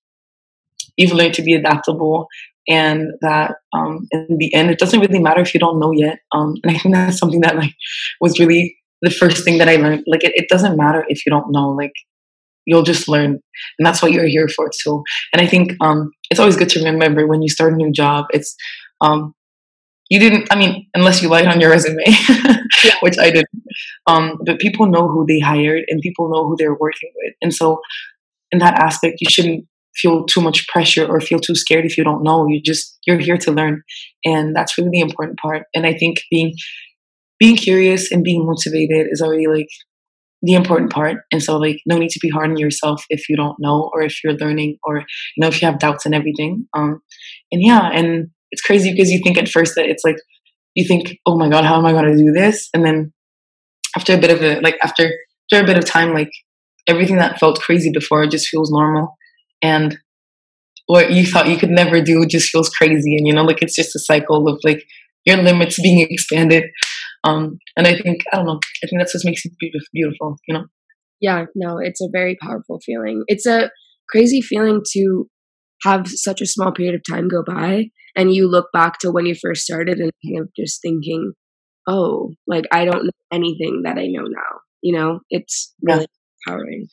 you've 0.99 1.13
learned 1.13 1.35
to 1.35 1.43
be 1.43 1.55
adaptable 1.55 2.27
and 2.69 3.13
that 3.23 3.55
um, 3.73 4.07
in 4.11 4.37
the 4.39 4.55
end 4.55 4.71
it 4.71 4.79
doesn't 4.79 5.01
really 5.01 5.21
matter 5.21 5.41
if 5.41 5.55
you 5.55 5.61
don't 5.61 5.81
know 5.81 5.93
yet. 5.93 6.19
Um, 6.33 6.55
and 6.63 6.77
i 6.77 6.79
think 6.79 6.95
that's 6.95 7.19
something 7.19 7.41
that 7.41 7.57
like 7.57 7.75
was 8.21 8.39
really 8.39 8.77
the 9.01 9.11
first 9.11 9.45
thing 9.45 9.59
that 9.59 9.69
i 9.69 9.77
learned. 9.77 10.05
Like 10.07 10.25
it, 10.25 10.33
it 10.35 10.49
doesn't 10.49 10.77
matter 10.77 11.05
if 11.09 11.25
you 11.25 11.31
don't 11.31 11.51
know 11.51 11.71
like 11.71 11.93
you'll 12.67 12.83
just 12.83 13.09
learn. 13.09 13.41
And 13.79 13.87
that's 13.87 14.03
what 14.03 14.13
you're 14.13 14.27
here 14.27 14.49
for 14.49 14.71
too. 14.83 15.03
And 15.33 15.41
i 15.41 15.47
think 15.47 15.73
um, 15.81 16.11
it's 16.31 16.41
always 16.41 16.57
good 16.57 16.69
to 16.71 16.85
remember 16.85 17.27
when 17.27 17.43
you 17.43 17.49
start 17.49 17.73
a 17.73 17.77
new 17.77 17.93
job 17.93 18.27
it's 18.31 18.55
um, 19.01 19.35
you 20.11 20.19
didn't 20.19 20.49
i 20.51 20.57
mean 20.57 20.87
unless 20.95 21.23
you 21.23 21.29
lied 21.29 21.47
on 21.47 21.61
your 21.61 21.71
resume 21.71 22.03
which 23.03 23.19
i 23.19 23.31
did 23.31 23.47
um, 24.07 24.39
but 24.45 24.59
people 24.59 24.87
know 24.87 25.09
who 25.09 25.27
they 25.27 25.39
hired 25.39 25.85
and 25.89 26.01
people 26.01 26.31
know 26.31 26.49
who 26.49 26.57
they're 26.59 26.75
working 26.75 27.13
with. 27.23 27.35
And 27.43 27.55
so 27.55 27.81
in 28.51 28.59
that 28.59 28.79
aspect 28.79 29.21
you 29.21 29.31
shouldn't 29.31 29.67
feel 29.97 30.25
too 30.25 30.41
much 30.41 30.67
pressure 30.69 31.07
or 31.07 31.21
feel 31.21 31.41
too 31.41 31.55
scared 31.55 31.85
if 31.85 31.99
you 31.99 32.05
don't 32.05 32.23
know. 32.23 32.47
You 32.49 32.61
just 32.63 32.99
you're 33.07 33.19
here 33.19 33.39
to 33.39 33.53
learn, 33.53 33.83
and 34.25 34.55
that's 34.55 34.77
really 34.79 34.91
the 34.93 35.01
important 35.01 35.39
part. 35.39 35.65
And 35.75 35.87
I 35.87 35.95
think 35.95 36.19
being 36.31 36.55
being 37.39 37.57
curious 37.57 38.11
and 38.11 38.25
being 38.25 38.45
motivated 38.47 39.07
is 39.11 39.23
already 39.23 39.47
like 39.47 39.69
the 40.43 40.55
important 40.55 40.93
part. 40.93 41.19
And 41.33 41.43
so 41.43 41.57
like 41.57 41.81
no 41.87 41.99
need 41.99 42.11
to 42.11 42.21
be 42.21 42.29
hard 42.29 42.51
on 42.51 42.57
yourself 42.57 43.05
if 43.11 43.29
you 43.29 43.37
don't 43.37 43.57
know 43.59 43.91
or 43.93 44.03
if 44.03 44.23
you're 44.23 44.35
learning 44.35 44.79
or 44.85 44.99
you 44.99 45.41
know 45.41 45.49
if 45.49 45.61
you 45.61 45.67
have 45.69 45.79
doubts 45.79 46.07
and 46.07 46.15
everything. 46.15 46.67
Um, 46.77 47.01
and 47.51 47.63
yeah, 47.63 47.91
and 47.93 48.29
it's 48.51 48.63
crazy 48.63 48.93
because 48.93 49.11
you 49.11 49.21
think 49.23 49.39
at 49.39 49.49
first 49.49 49.75
that 49.77 49.87
it's 49.87 50.05
like 50.05 50.17
you 50.75 50.87
think, 50.87 51.19
oh 51.27 51.37
my 51.37 51.49
god, 51.49 51.65
how 51.65 51.79
am 51.79 51.87
I 51.87 51.93
going 51.93 52.13
to 52.13 52.17
do 52.17 52.33
this? 52.33 52.69
And 52.73 52.85
then 52.85 53.13
after 53.97 54.15
a 54.15 54.19
bit 54.19 54.31
of 54.31 54.43
a 54.43 54.61
like 54.61 54.79
after 54.83 55.11
after 55.53 55.65
a 55.65 55.67
bit 55.67 55.79
of 55.79 55.85
time, 55.85 56.15
like 56.15 56.31
everything 56.87 57.17
that 57.17 57.39
felt 57.39 57.61
crazy 57.61 57.91
before 57.93 58.27
just 58.27 58.49
feels 58.49 58.71
normal 58.71 59.18
and 59.63 59.99
what 60.87 61.13
you 61.13 61.27
thought 61.27 61.49
you 61.49 61.57
could 61.57 61.71
never 61.71 62.01
do 62.01 62.25
just 62.27 62.51
feels 62.51 62.71
crazy 62.71 63.17
and 63.17 63.27
you 63.27 63.33
know 63.33 63.45
like 63.45 63.63
it's 63.63 63.77
just 63.77 63.97
a 63.97 63.99
cycle 63.99 64.49
of 64.49 64.59
like 64.65 64.83
your 65.25 65.37
limits 65.37 65.81
being 65.81 66.07
expanded 66.09 66.65
um 67.25 67.59
and 67.77 67.87
i 67.87 67.97
think 67.97 68.23
i 68.33 68.37
don't 68.37 68.47
know 68.47 68.61
i 68.83 68.87
think 68.87 69.01
that's 69.01 69.15
what 69.15 69.25
makes 69.25 69.45
it 69.45 69.53
beautiful 69.93 70.37
you 70.47 70.55
know? 70.55 70.65
Yeah 71.21 71.45
no 71.55 71.79
it's 71.79 72.01
a 72.01 72.09
very 72.13 72.37
powerful 72.41 72.81
feeling. 72.85 73.25
It's 73.27 73.47
a 73.47 73.71
crazy 74.09 74.41
feeling 74.41 74.83
to 74.93 75.29
have 75.83 76.09
such 76.09 76.41
a 76.41 76.47
small 76.47 76.73
period 76.73 76.95
of 76.95 77.03
time 77.09 77.29
go 77.29 77.43
by 77.47 77.87
and 78.17 78.35
you 78.35 78.49
look 78.49 78.69
back 78.73 78.99
to 79.01 79.11
when 79.13 79.27
you 79.27 79.35
first 79.35 79.63
started 79.63 79.99
and 79.99 80.13
kind 80.25 80.41
of 80.41 80.49
just 80.57 80.81
thinking 80.81 81.33
oh 81.87 82.33
like 82.47 82.65
i 82.73 82.85
don't 82.85 83.05
know 83.05 83.11
anything 83.33 83.83
that 83.85 83.99
i 83.99 84.07
know 84.07 84.23
now 84.23 84.59
you 84.83 84.97
know? 84.97 85.21
It's 85.31 85.75
really 85.83 86.07
yeah. 86.47 86.53
empowering. 86.53 86.89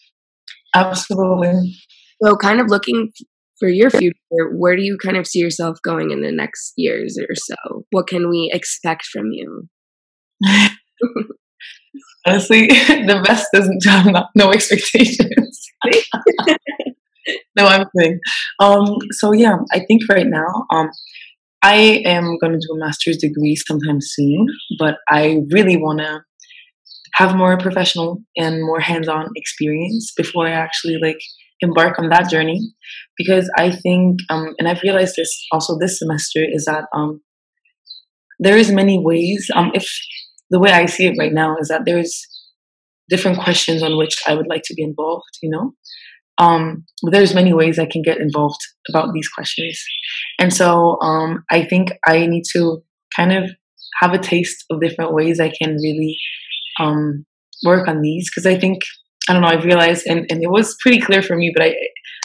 Absolutely 0.73 1.75
so, 2.23 2.35
kind 2.35 2.59
of 2.59 2.67
looking 2.67 3.11
for 3.59 3.69
your 3.69 3.89
future, 3.89 4.13
where 4.51 4.75
do 4.75 4.81
you 4.81 4.97
kind 5.01 5.17
of 5.17 5.25
see 5.25 5.39
yourself 5.39 5.77
going 5.83 6.11
in 6.11 6.21
the 6.21 6.31
next 6.31 6.73
years 6.75 7.17
or 7.17 7.33
so? 7.35 7.83
What 7.91 8.07
can 8.07 8.29
we 8.29 8.49
expect 8.53 9.05
from 9.05 9.31
you? 9.31 9.69
honestly, 12.25 12.67
the 12.67 13.21
best 13.25 13.47
doesn't 13.53 13.85
have 13.87 14.07
not, 14.07 14.29
no 14.35 14.51
expectations. 14.51 15.67
no, 17.55 17.65
I'm 17.65 17.85
kidding. 17.97 18.19
Um, 18.59 18.97
so 19.11 19.31
yeah, 19.31 19.57
I 19.71 19.79
think 19.79 20.01
right 20.09 20.27
now, 20.27 20.65
um, 20.71 20.89
I 21.61 22.03
am 22.05 22.37
going 22.39 22.53
to 22.53 22.59
do 22.59 22.75
a 22.75 22.79
master's 22.79 23.17
degree 23.17 23.55
sometime 23.55 23.99
soon, 23.99 24.47
but 24.77 24.97
I 25.09 25.39
really 25.51 25.77
want 25.77 25.99
to 25.99 26.21
have 27.13 27.35
more 27.35 27.57
professional 27.57 28.21
and 28.35 28.61
more 28.61 28.79
hands-on 28.79 29.29
experience 29.35 30.11
before 30.15 30.47
I 30.47 30.51
actually 30.51 30.97
like 31.01 31.17
embark 31.65 31.99
on 31.99 32.09
that 32.09 32.29
journey. 32.29 32.59
Because 33.17 33.49
I 33.57 33.71
think 33.71 34.19
um, 34.29 34.53
and 34.57 34.67
I've 34.67 34.83
realized 34.83 35.15
this 35.17 35.33
also 35.51 35.77
this 35.79 35.99
semester 35.99 36.41
is 36.47 36.65
that 36.65 36.85
um, 36.93 37.21
there 38.39 38.57
is 38.57 38.71
many 38.71 38.99
ways. 39.03 39.47
Um, 39.53 39.71
if 39.73 39.87
the 40.49 40.59
way 40.59 40.71
I 40.71 40.85
see 40.85 41.07
it 41.07 41.17
right 41.19 41.33
now 41.33 41.55
is 41.59 41.67
that 41.69 41.83
there's 41.85 42.15
different 43.09 43.39
questions 43.39 43.83
on 43.83 43.97
which 43.97 44.15
I 44.27 44.33
would 44.33 44.47
like 44.47 44.63
to 44.65 44.73
be 44.73 44.83
involved 44.83 45.37
you 45.41 45.49
know? 45.49 45.73
Um, 46.37 46.85
there's 47.11 47.33
many 47.33 47.53
ways 47.53 47.79
I 47.79 47.85
can 47.85 48.01
get 48.01 48.19
involved 48.19 48.59
about 48.89 49.13
these 49.13 49.29
questions. 49.29 49.81
And 50.39 50.53
so 50.53 50.99
um, 51.01 51.43
I 51.49 51.63
think 51.63 51.93
I 52.05 52.25
need 52.25 52.43
to 52.53 52.83
kind 53.15 53.31
of 53.31 53.49
have 54.01 54.13
a 54.13 54.19
taste 54.19 54.65
of 54.69 54.81
different 54.81 55.13
ways 55.13 55.39
I 55.39 55.49
can 55.49 55.75
really 55.75 56.17
um, 56.79 57.25
work 57.65 57.87
on 57.87 58.01
these. 58.01 58.29
Because 58.29 58.45
I 58.45 58.59
think 58.59 58.79
I 59.27 59.33
don't 59.33 59.41
know 59.41 59.47
I've 59.47 59.65
realized 59.65 60.05
and, 60.05 60.25
and 60.29 60.43
it 60.43 60.49
was 60.49 60.75
pretty 60.81 60.99
clear 60.99 61.21
for 61.21 61.35
me, 61.35 61.51
but 61.55 61.65
I 61.65 61.75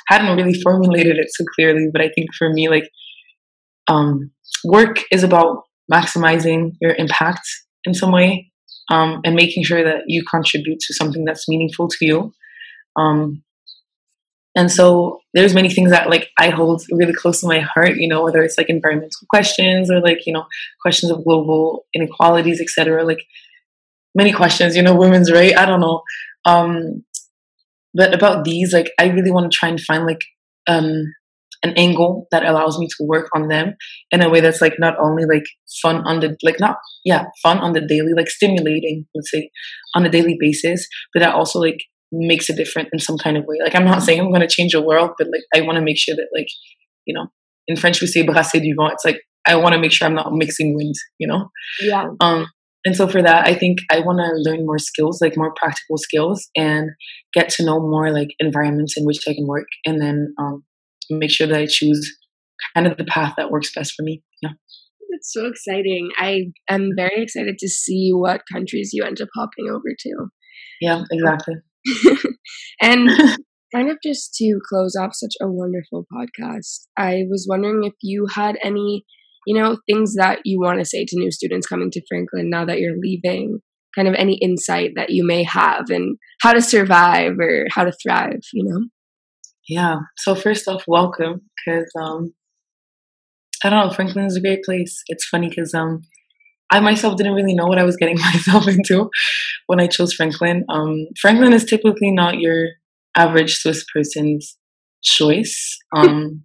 hadn't 0.08 0.36
really 0.36 0.60
formulated 0.60 1.16
it 1.16 1.28
so 1.30 1.44
clearly. 1.54 1.88
But 1.92 2.02
I 2.02 2.10
think 2.10 2.34
for 2.34 2.52
me, 2.52 2.68
like 2.68 2.90
um, 3.88 4.30
work 4.64 4.98
is 5.10 5.22
about 5.22 5.64
maximizing 5.92 6.72
your 6.80 6.94
impact 6.94 7.48
in 7.84 7.94
some 7.94 8.12
way 8.12 8.50
um, 8.90 9.20
and 9.24 9.34
making 9.34 9.64
sure 9.64 9.82
that 9.82 10.02
you 10.06 10.22
contribute 10.24 10.80
to 10.80 10.94
something 10.94 11.24
that's 11.24 11.48
meaningful 11.48 11.88
to 11.88 12.04
you. 12.04 12.32
Um, 12.96 13.42
and 14.56 14.70
so 14.70 15.20
there's 15.32 15.54
many 15.54 15.70
things 15.70 15.90
that 15.90 16.10
like 16.10 16.28
I 16.38 16.50
hold 16.50 16.82
really 16.90 17.14
close 17.14 17.40
to 17.40 17.46
my 17.46 17.60
heart, 17.60 17.96
you 17.96 18.08
know, 18.08 18.24
whether 18.24 18.42
it's 18.42 18.58
like 18.58 18.68
environmental 18.68 19.26
questions 19.28 19.90
or 19.90 20.00
like, 20.00 20.26
you 20.26 20.32
know, 20.32 20.46
questions 20.82 21.12
of 21.12 21.24
global 21.24 21.86
inequalities, 21.94 22.60
etc. 22.60 23.04
Like 23.04 23.24
many 24.14 24.32
questions, 24.32 24.74
you 24.74 24.82
know, 24.82 24.96
women's 24.96 25.30
right. 25.30 25.56
I 25.56 25.66
don't 25.66 25.80
know. 25.80 26.02
Um, 26.44 27.04
but 27.94 28.14
about 28.14 28.44
these, 28.44 28.72
like, 28.72 28.90
I 28.98 29.08
really 29.08 29.32
want 29.32 29.50
to 29.50 29.56
try 29.56 29.68
and 29.68 29.80
find 29.80 30.06
like 30.06 30.20
um, 30.68 31.12
an 31.62 31.74
angle 31.76 32.26
that 32.30 32.44
allows 32.44 32.78
me 32.78 32.86
to 32.86 33.06
work 33.06 33.28
on 33.34 33.48
them 33.48 33.74
in 34.10 34.22
a 34.22 34.30
way 34.30 34.40
that's 34.40 34.60
like 34.60 34.74
not 34.78 34.94
only 35.00 35.24
like 35.24 35.44
fun 35.82 36.02
on 36.06 36.20
the 36.20 36.36
like 36.42 36.58
not 36.58 36.76
yeah 37.04 37.24
fun 37.42 37.58
on 37.58 37.72
the 37.72 37.80
daily 37.80 38.12
like 38.16 38.28
stimulating 38.28 39.06
let's 39.14 39.30
say 39.30 39.50
on 39.94 40.06
a 40.06 40.10
daily 40.10 40.36
basis, 40.40 40.86
but 41.12 41.20
that 41.20 41.34
also 41.34 41.58
like 41.58 41.78
makes 42.12 42.48
a 42.48 42.54
difference 42.54 42.88
in 42.92 42.98
some 42.98 43.18
kind 43.18 43.36
of 43.36 43.44
way. 43.46 43.56
Like 43.62 43.74
I'm 43.74 43.84
not 43.84 44.02
saying 44.02 44.20
I'm 44.20 44.30
going 44.30 44.40
to 44.40 44.48
change 44.48 44.72
the 44.72 44.82
world, 44.82 45.10
but 45.18 45.28
like 45.32 45.42
I 45.54 45.64
want 45.66 45.76
to 45.76 45.84
make 45.84 45.98
sure 45.98 46.14
that 46.14 46.28
like 46.36 46.48
you 47.04 47.14
know 47.14 47.26
in 47.68 47.76
French 47.76 48.00
we 48.00 48.06
say 48.06 48.22
brasser 48.22 48.60
du 48.60 48.74
vent. 48.78 48.92
It's 48.92 49.04
like 49.04 49.20
I 49.46 49.56
want 49.56 49.74
to 49.74 49.80
make 49.80 49.92
sure 49.92 50.06
I'm 50.06 50.14
not 50.14 50.32
mixing 50.32 50.74
wind. 50.74 50.94
You 51.18 51.28
know. 51.28 51.50
Yeah. 51.80 52.06
Um 52.20 52.46
and 52.84 52.96
so 52.96 53.06
for 53.06 53.22
that 53.22 53.46
i 53.46 53.54
think 53.54 53.78
i 53.90 54.00
want 54.00 54.18
to 54.18 54.50
learn 54.50 54.66
more 54.66 54.78
skills 54.78 55.20
like 55.20 55.36
more 55.36 55.52
practical 55.54 55.96
skills 55.96 56.48
and 56.56 56.90
get 57.34 57.48
to 57.48 57.64
know 57.64 57.80
more 57.80 58.10
like 58.12 58.28
environments 58.38 58.94
in 58.96 59.04
which 59.04 59.20
i 59.28 59.34
can 59.34 59.46
work 59.46 59.66
and 59.84 60.00
then 60.00 60.34
um, 60.38 60.64
make 61.10 61.30
sure 61.30 61.46
that 61.46 61.60
i 61.60 61.66
choose 61.68 62.16
kind 62.74 62.86
of 62.86 62.96
the 62.96 63.04
path 63.04 63.34
that 63.36 63.50
works 63.50 63.72
best 63.74 63.92
for 63.96 64.02
me 64.02 64.22
yeah. 64.42 64.50
It's 65.12 65.32
so 65.32 65.46
exciting. 65.46 66.10
I 66.16 66.52
am 66.68 66.90
very 66.96 67.22
excited 67.22 67.58
to 67.58 67.68
see 67.68 68.12
what 68.14 68.42
countries 68.50 68.90
you 68.92 69.04
end 69.04 69.20
up 69.20 69.28
hopping 69.34 69.68
over 69.68 69.88
to. 69.98 70.26
Yeah 70.80 71.02
exactly. 71.10 71.56
And 72.80 73.10
kind 73.74 73.90
of 73.90 73.98
just 74.02 74.34
to 74.34 74.58
close 74.68 74.96
off 74.96 75.10
such 75.14 75.34
a 75.40 75.48
wonderful 75.48 76.04
podcast 76.12 76.86
i 76.96 77.22
was 77.30 77.46
wondering 77.48 77.84
if 77.84 77.92
you 78.02 78.26
had 78.34 78.58
any 78.62 79.04
you 79.46 79.60
know, 79.60 79.78
things 79.86 80.14
that 80.14 80.40
you 80.44 80.60
want 80.60 80.78
to 80.78 80.84
say 80.84 81.04
to 81.04 81.18
new 81.18 81.30
students 81.30 81.66
coming 81.66 81.90
to 81.90 82.02
Franklin 82.08 82.50
now 82.50 82.64
that 82.64 82.78
you're 82.78 82.98
leaving, 82.98 83.60
kind 83.94 84.08
of 84.08 84.14
any 84.14 84.34
insight 84.34 84.92
that 84.96 85.10
you 85.10 85.26
may 85.26 85.42
have 85.42 85.90
and 85.90 86.16
how 86.42 86.52
to 86.52 86.60
survive 86.60 87.38
or 87.38 87.66
how 87.70 87.84
to 87.84 87.92
thrive, 87.92 88.40
you 88.52 88.64
know? 88.64 88.86
Yeah. 89.68 89.96
So 90.16 90.34
first 90.34 90.68
off, 90.68 90.84
welcome 90.86 91.42
because 91.64 91.90
um 92.00 92.34
I 93.62 93.70
don't 93.70 93.88
know, 93.88 93.94
Franklin 93.94 94.24
is 94.24 94.36
a 94.36 94.40
great 94.40 94.64
place. 94.64 95.02
It's 95.06 95.26
funny 95.26 95.48
because 95.48 95.74
um 95.74 96.02
I 96.72 96.80
myself 96.80 97.16
didn't 97.16 97.34
really 97.34 97.54
know 97.54 97.66
what 97.66 97.78
I 97.78 97.84
was 97.84 97.96
getting 97.96 98.18
myself 98.20 98.68
into 98.68 99.10
when 99.66 99.80
I 99.80 99.86
chose 99.86 100.12
Franklin. 100.12 100.64
Um 100.68 101.06
Franklin 101.20 101.52
is 101.52 101.64
typically 101.64 102.10
not 102.10 102.38
your 102.38 102.68
average 103.16 103.56
Swiss 103.56 103.84
person's 103.94 104.56
choice. 105.02 105.78
Um 105.96 106.44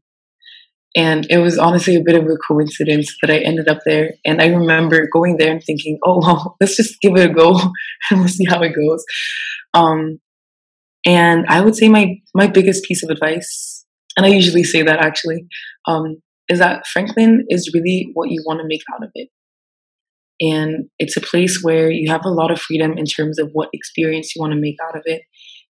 and 0.96 1.28
it 1.30 1.40
was 1.40 1.58
honestly 1.58 1.96
a 1.96 2.04
bit 2.04 2.16
of 2.16 2.24
a 2.24 2.38
coincidence 2.48 3.14
that 3.22 3.30
I 3.30 3.40
ended 3.40 3.68
up 3.68 3.80
there. 3.86 4.14
And 4.24 4.42
I 4.42 4.48
remember 4.48 5.08
going 5.12 5.36
there 5.38 5.52
and 5.52 5.62
thinking, 5.62 6.00
oh, 6.06 6.20
well, 6.22 6.56
let's 6.62 6.78
just 6.78 7.02
give 7.02 7.16
it 7.18 7.30
a 7.30 7.34
go 7.34 7.52
and 8.10 8.20
we'll 8.22 8.30
see 8.30 8.46
how 8.46 8.62
it 8.62 8.74
goes. 8.74 9.04
Um, 9.74 10.20
and 11.06 11.46
I 11.50 11.62
would 11.62 11.76
say 11.76 11.90
my, 11.90 12.16
my 12.34 12.48
biggest 12.48 12.86
piece 12.86 13.04
of 13.04 13.10
advice, 13.10 13.86
and 14.16 14.26
I 14.26 14.30
usually 14.30 14.64
say 14.64 14.84
that 14.84 15.00
actually, 15.00 15.48
um, 15.86 16.22
is 16.48 16.60
that 16.60 16.88
Franklin 16.88 17.46
is 17.50 17.72
really 17.74 18.10
what 18.14 18.30
you 18.30 18.42
want 18.46 18.62
to 18.62 18.68
make 18.68 18.82
out 18.94 19.04
of 19.04 19.12
it. 19.16 19.30
And 20.40 20.90
it's 20.98 21.18
a 21.18 21.22
place 21.22 21.60
where 21.62 21.90
you 21.90 22.10
have 22.10 22.26
a 22.26 22.30
lot 22.30 22.52
of 22.52 22.62
freedom 22.62 22.98
in 22.98 23.06
terms 23.06 23.38
of 23.38 23.50
what 23.52 23.70
experience 23.74 24.34
you 24.36 24.42
want 24.42 24.54
to 24.54 24.60
make 24.60 24.78
out 24.86 24.96
of 24.96 25.04
it. 25.06 25.22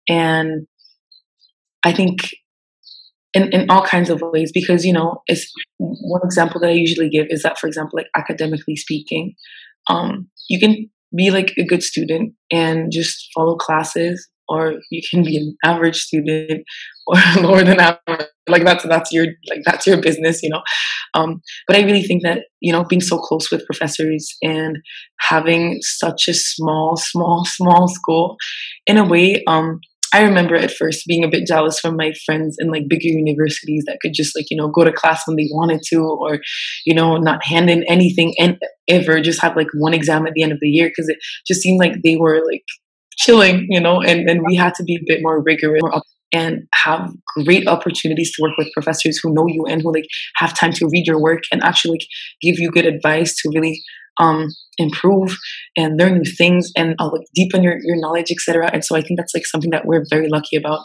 And 0.09 0.67
I 1.85 1.93
think 1.93 2.31
in, 3.35 3.53
in 3.53 3.71
all 3.71 3.83
kinds 3.83 4.11
of 4.11 4.21
ways 4.23 4.51
because 4.53 4.85
you 4.85 4.93
know 4.93 5.23
it's 5.27 5.51
one 5.79 6.21
example 6.25 6.61
that 6.61 6.71
i 6.71 6.75
usually 6.75 7.09
give 7.09 7.27
is 7.31 7.43
that 7.43 7.59
for 7.59 7.67
example 7.67 7.99
like 7.99 8.09
academically 8.17 8.77
speaking 8.77 9.35
um, 9.89 10.29
you 10.49 10.61
can 10.61 10.89
be 11.15 11.31
like 11.31 11.53
a 11.59 11.65
good 11.65 11.83
student 11.83 12.35
and 12.51 12.91
just 12.93 13.29
follow 13.35 13.57
classes 13.57 14.29
or 14.49 14.75
you 14.91 15.01
can 15.11 15.23
be 15.23 15.37
an 15.37 15.57
average 15.65 15.97
student 15.97 16.65
or 17.07 17.17
lower 17.41 17.65
than 17.65 17.81
average. 17.81 18.29
Like 18.49 18.65
that's 18.65 18.85
that's 18.85 19.13
your 19.13 19.27
like 19.49 19.61
that's 19.65 19.87
your 19.87 20.01
business 20.01 20.43
you 20.43 20.51
know? 20.51 20.63
Um, 21.15 21.43
but 21.67 21.77
i 21.77 21.83
really 21.83 22.03
think 22.03 22.23
that 22.23 22.45
you 22.61 22.73
know 22.73 22.85
being 22.85 23.01
so 23.01 23.19
close 23.19 23.51
with 23.51 23.67
professors 23.67 24.35
and 24.43 24.79
having 25.21 25.79
such 25.81 26.27
a 26.29 26.35
small 26.35 26.97
small 26.97 27.45
small 27.45 27.87
school 27.89 28.37
in 28.87 28.97
a 28.97 29.05
way 29.05 29.43
um, 29.47 29.81
I 30.13 30.23
remember 30.23 30.57
at 30.57 30.71
first 30.71 31.07
being 31.07 31.25
a 31.25 31.29
bit 31.29 31.47
jealous 31.47 31.81
from 31.81 31.97
my 31.97 32.13
friends 32.27 32.57
in 32.59 32.71
like 32.71 32.89
bigger 32.89 33.09
universities 33.09 33.85
that 33.87 33.99
could 34.03 34.13
just 34.13 34.37
like, 34.37 34.47
you 34.51 34.57
know, 34.57 34.69
go 34.69 34.85
to 34.85 34.93
class 34.93 35.27
when 35.27 35.37
they 35.37 35.49
wanted 35.51 35.81
to 35.89 35.99
or, 36.01 36.41
you 36.85 36.95
know, 36.95 37.17
not 37.17 37.45
hand 37.45 37.71
in 37.71 37.83
anything 37.89 38.35
and 38.39 38.59
ever 38.89 39.21
just 39.21 39.41
have 39.41 39.57
like 39.57 39.69
one 39.75 39.95
exam 39.95 40.27
at 40.27 40.35
the 40.35 40.43
end 40.43 40.53
of 40.53 40.59
the 40.61 40.69
year 40.69 40.89
because 40.89 41.09
it 41.09 41.17
just 41.47 41.63
seemed 41.63 41.81
like 41.81 41.95
they 42.05 42.17
were 42.17 42.45
like 42.45 42.65
chilling, 43.17 43.67
you 43.71 43.81
know, 43.81 44.03
and, 44.03 44.29
and 44.29 44.43
we 44.47 44.55
had 44.55 44.75
to 44.75 44.85
be 44.85 44.97
a 44.97 45.05
bit 45.07 45.21
more 45.23 45.43
rigorous 45.43 45.83
and 46.35 46.67
have 46.73 47.11
great 47.45 47.69
opportunities 47.69 48.33
to 48.33 48.43
work 48.43 48.57
with 48.57 48.73
professors 48.73 49.21
who 49.23 49.35
know 49.35 49.47
you 49.47 49.65
and 49.67 49.83
who 49.83 49.93
like 49.93 50.07
have 50.37 50.55
time 50.55 50.73
to 50.73 50.89
read 50.91 51.07
your 51.07 51.21
work 51.21 51.43
and 51.53 51.63
actually 51.63 51.93
like 51.93 52.07
give 52.41 52.59
you 52.59 52.71
good 52.71 52.87
advice 52.87 53.35
to 53.37 53.51
really 53.55 53.81
um, 54.21 54.49
improve 54.79 55.37
and 55.77 55.99
learn 55.99 56.19
new 56.19 56.33
things 56.37 56.71
and 56.77 56.95
uh, 56.99 57.11
like 57.13 57.27
deepen 57.35 57.63
your, 57.63 57.79
your 57.83 58.01
knowledge, 58.01 58.31
etc. 58.31 58.71
And 58.73 58.85
so 58.85 58.97
I 58.97 59.01
think 59.01 59.19
that's 59.19 59.35
like 59.35 59.47
something 59.47 59.71
that 59.71 59.87
we're 59.87 60.05
very 60.11 60.29
lucky 60.29 60.57
about. 60.57 60.81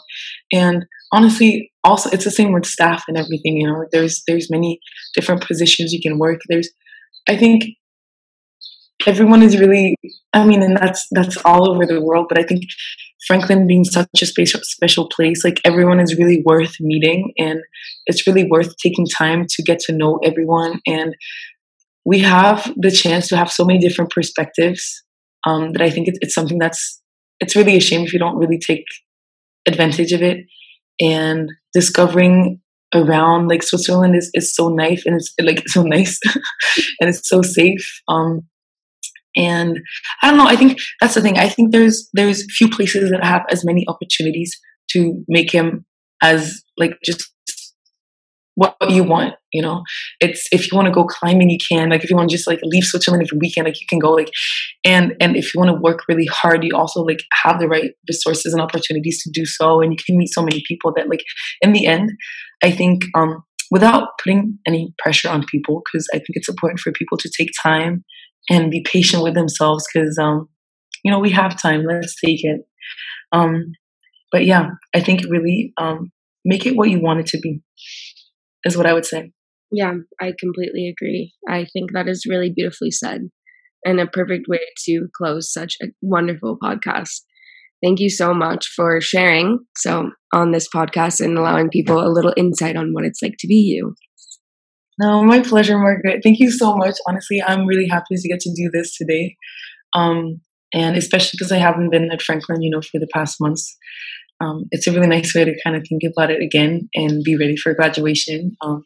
And 0.52 0.84
honestly, 1.12 1.70
also 1.84 2.10
it's 2.10 2.24
the 2.24 2.30
same 2.30 2.52
with 2.52 2.66
staff 2.66 3.04
and 3.08 3.16
everything. 3.16 3.56
You 3.56 3.68
know, 3.68 3.84
there's 3.92 4.22
there's 4.26 4.50
many 4.50 4.80
different 5.14 5.46
positions 5.46 5.92
you 5.92 6.00
can 6.02 6.18
work. 6.18 6.40
There's, 6.48 6.68
I 7.28 7.36
think, 7.36 7.64
everyone 9.06 9.42
is 9.42 9.58
really. 9.58 9.96
I 10.32 10.44
mean, 10.44 10.62
and 10.62 10.76
that's 10.76 11.06
that's 11.12 11.36
all 11.44 11.70
over 11.70 11.86
the 11.86 12.02
world. 12.02 12.26
But 12.28 12.38
I 12.38 12.42
think 12.42 12.64
Franklin 13.26 13.66
being 13.66 13.84
such 13.84 14.08
a 14.20 14.26
special 14.26 14.60
special 14.62 15.08
place, 15.08 15.44
like 15.44 15.60
everyone 15.64 16.00
is 16.00 16.16
really 16.18 16.42
worth 16.44 16.74
meeting, 16.80 17.32
and 17.38 17.60
it's 18.06 18.26
really 18.26 18.46
worth 18.48 18.74
taking 18.82 19.06
time 19.06 19.46
to 19.48 19.62
get 19.62 19.78
to 19.80 19.96
know 19.96 20.18
everyone 20.24 20.80
and 20.86 21.14
we 22.04 22.20
have 22.20 22.72
the 22.76 22.90
chance 22.90 23.28
to 23.28 23.36
have 23.36 23.50
so 23.50 23.64
many 23.64 23.78
different 23.78 24.10
perspectives 24.10 25.02
um, 25.46 25.72
that 25.72 25.82
I 25.82 25.90
think 25.90 26.08
it's, 26.08 26.18
it's 26.20 26.34
something 26.34 26.58
that's 26.58 27.00
it's 27.40 27.54
really 27.54 27.76
a 27.76 27.80
shame 27.80 28.02
if 28.02 28.12
you 28.12 28.18
don't 28.18 28.36
really 28.36 28.58
take 28.58 28.84
advantage 29.66 30.12
of 30.12 30.22
it. 30.22 30.38
And 31.00 31.50
discovering 31.72 32.60
around 32.94 33.48
like 33.48 33.62
Switzerland 33.62 34.16
is, 34.16 34.30
is 34.34 34.54
so 34.54 34.68
nice 34.68 35.04
and 35.06 35.14
it's 35.14 35.32
like 35.40 35.62
so 35.68 35.82
nice 35.82 36.18
and 37.00 37.08
it's 37.08 37.28
so 37.28 37.42
safe. 37.42 38.00
Um, 38.08 38.48
and 39.36 39.78
I 40.22 40.28
don't 40.28 40.38
know. 40.38 40.48
I 40.48 40.56
think 40.56 40.80
that's 41.00 41.14
the 41.14 41.20
thing. 41.20 41.38
I 41.38 41.48
think 41.48 41.70
there's 41.70 42.08
there's 42.12 42.44
few 42.56 42.68
places 42.68 43.10
that 43.10 43.22
have 43.22 43.42
as 43.50 43.64
many 43.64 43.84
opportunities 43.86 44.58
to 44.90 45.22
make 45.28 45.52
him 45.52 45.84
as 46.22 46.62
like 46.76 46.98
just 47.04 47.30
what 48.58 48.76
you 48.90 49.04
want. 49.04 49.34
You 49.52 49.62
know, 49.62 49.82
it's 50.20 50.48
if 50.50 50.70
you 50.70 50.76
want 50.76 50.86
to 50.86 50.92
go 50.92 51.04
climbing, 51.04 51.48
you 51.48 51.58
can. 51.70 51.90
Like 51.90 52.02
if 52.02 52.10
you 52.10 52.16
want 52.16 52.28
to 52.28 52.36
just 52.36 52.48
like 52.48 52.58
leave 52.64 52.84
Switzerland 52.84 53.22
every 53.22 53.38
weekend, 53.38 53.66
like 53.66 53.80
you 53.80 53.86
can 53.88 54.00
go. 54.00 54.10
Like, 54.10 54.30
and 54.84 55.14
and 55.20 55.36
if 55.36 55.54
you 55.54 55.60
want 55.60 55.70
to 55.70 55.80
work 55.80 56.00
really 56.08 56.26
hard, 56.26 56.64
you 56.64 56.76
also 56.76 57.02
like 57.02 57.20
have 57.44 57.60
the 57.60 57.68
right 57.68 57.92
resources 58.08 58.52
and 58.52 58.60
opportunities 58.60 59.22
to 59.22 59.30
do 59.32 59.46
so, 59.46 59.80
and 59.80 59.92
you 59.92 59.98
can 60.04 60.18
meet 60.18 60.32
so 60.32 60.42
many 60.42 60.62
people 60.66 60.92
that 60.96 61.08
like 61.08 61.22
in 61.60 61.72
the 61.72 61.86
end, 61.86 62.10
I 62.64 62.72
think 62.72 63.04
um 63.14 63.44
without 63.70 64.08
putting 64.22 64.58
any 64.66 64.92
pressure 64.98 65.28
on 65.28 65.44
people, 65.46 65.82
because 65.84 66.08
I 66.12 66.18
think 66.18 66.30
it's 66.30 66.48
important 66.48 66.80
for 66.80 66.90
people 66.92 67.18
to 67.18 67.30
take 67.38 67.50
time 67.62 68.04
and 68.50 68.70
be 68.70 68.84
patient 68.92 69.22
with 69.22 69.34
themselves, 69.34 69.84
because 69.86 70.18
um 70.18 70.48
you 71.04 71.12
know 71.12 71.20
we 71.20 71.30
have 71.30 71.62
time. 71.62 71.84
Let's 71.86 72.16
take 72.20 72.40
it. 72.42 72.62
Um, 73.30 73.72
but 74.32 74.44
yeah, 74.44 74.70
I 74.94 75.00
think 75.00 75.22
really 75.30 75.72
um 75.78 76.10
make 76.44 76.66
it 76.66 76.76
what 76.76 76.90
you 76.90 77.00
want 77.00 77.20
it 77.20 77.26
to 77.26 77.38
be 77.38 77.60
is 78.68 78.76
what 78.76 78.86
I 78.86 78.92
would 78.92 79.06
say. 79.06 79.32
Yeah, 79.70 79.94
I 80.20 80.32
completely 80.38 80.88
agree. 80.88 81.34
I 81.48 81.66
think 81.72 81.92
that 81.92 82.08
is 82.08 82.26
really 82.28 82.52
beautifully 82.54 82.90
said 82.90 83.22
and 83.84 84.00
a 84.00 84.06
perfect 84.06 84.46
way 84.48 84.60
to 84.86 85.08
close 85.16 85.52
such 85.52 85.76
a 85.82 85.86
wonderful 86.02 86.58
podcast. 86.62 87.20
Thank 87.82 88.00
you 88.00 88.10
so 88.10 88.34
much 88.34 88.66
for 88.74 89.00
sharing 89.00 89.60
so 89.76 90.10
on 90.32 90.52
this 90.52 90.68
podcast 90.68 91.20
and 91.20 91.38
allowing 91.38 91.68
people 91.68 92.00
a 92.00 92.10
little 92.10 92.34
insight 92.36 92.76
on 92.76 92.92
what 92.92 93.04
it's 93.04 93.22
like 93.22 93.34
to 93.38 93.46
be 93.46 93.54
you. 93.54 93.94
No, 95.00 95.22
my 95.22 95.40
pleasure, 95.40 95.78
Margaret. 95.78 96.20
Thank 96.24 96.40
you 96.40 96.50
so 96.50 96.74
much. 96.74 96.96
Honestly, 97.08 97.40
I'm 97.46 97.66
really 97.66 97.86
happy 97.86 98.16
to 98.16 98.28
get 98.28 98.40
to 98.40 98.50
do 98.50 98.68
this 98.72 98.96
today. 98.96 99.36
Um, 99.94 100.40
and 100.74 100.96
especially 100.96 101.36
because 101.38 101.52
I 101.52 101.58
haven't 101.58 101.90
been 101.90 102.10
at 102.10 102.20
Franklin, 102.20 102.62
you 102.62 102.70
know, 102.70 102.82
for 102.82 102.98
the 102.98 103.08
past 103.14 103.36
months 103.40 103.76
um, 104.40 104.64
it's 104.70 104.86
a 104.86 104.92
really 104.92 105.08
nice 105.08 105.34
way 105.34 105.44
to 105.44 105.54
kind 105.62 105.76
of 105.76 105.84
think 105.88 106.02
about 106.04 106.30
it 106.30 106.42
again 106.42 106.88
and 106.94 107.22
be 107.24 107.36
ready 107.36 107.56
for 107.56 107.74
graduation. 107.74 108.56
Um, 108.62 108.84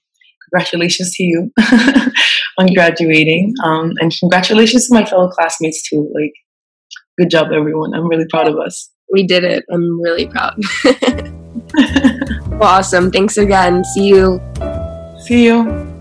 congratulations 0.51 1.15
to 1.17 1.23
you 1.23 1.51
on 2.59 2.67
graduating, 2.75 3.55
um, 3.65 3.93
and 4.01 4.13
congratulations 4.19 4.89
to 4.89 4.95
my 4.95 5.05
fellow 5.05 5.29
classmates 5.29 5.89
too. 5.89 6.11
Like, 6.15 6.33
good 7.19 7.31
job, 7.31 7.49
everyone. 7.53 7.95
I'm 7.95 8.09
really 8.09 8.27
proud 8.31 8.49
of 8.49 8.59
us. 8.59 8.91
We 9.13 9.27
did 9.27 9.45
it. 9.45 9.65
I'm 9.71 10.01
really 10.01 10.27
proud. 10.27 10.59
well, 12.49 12.63
awesome. 12.63 13.11
Thanks 13.11 13.37
again. 13.37 13.85
See 13.85 14.09
you. 14.09 14.41
See 15.27 15.45
you. 15.45 15.92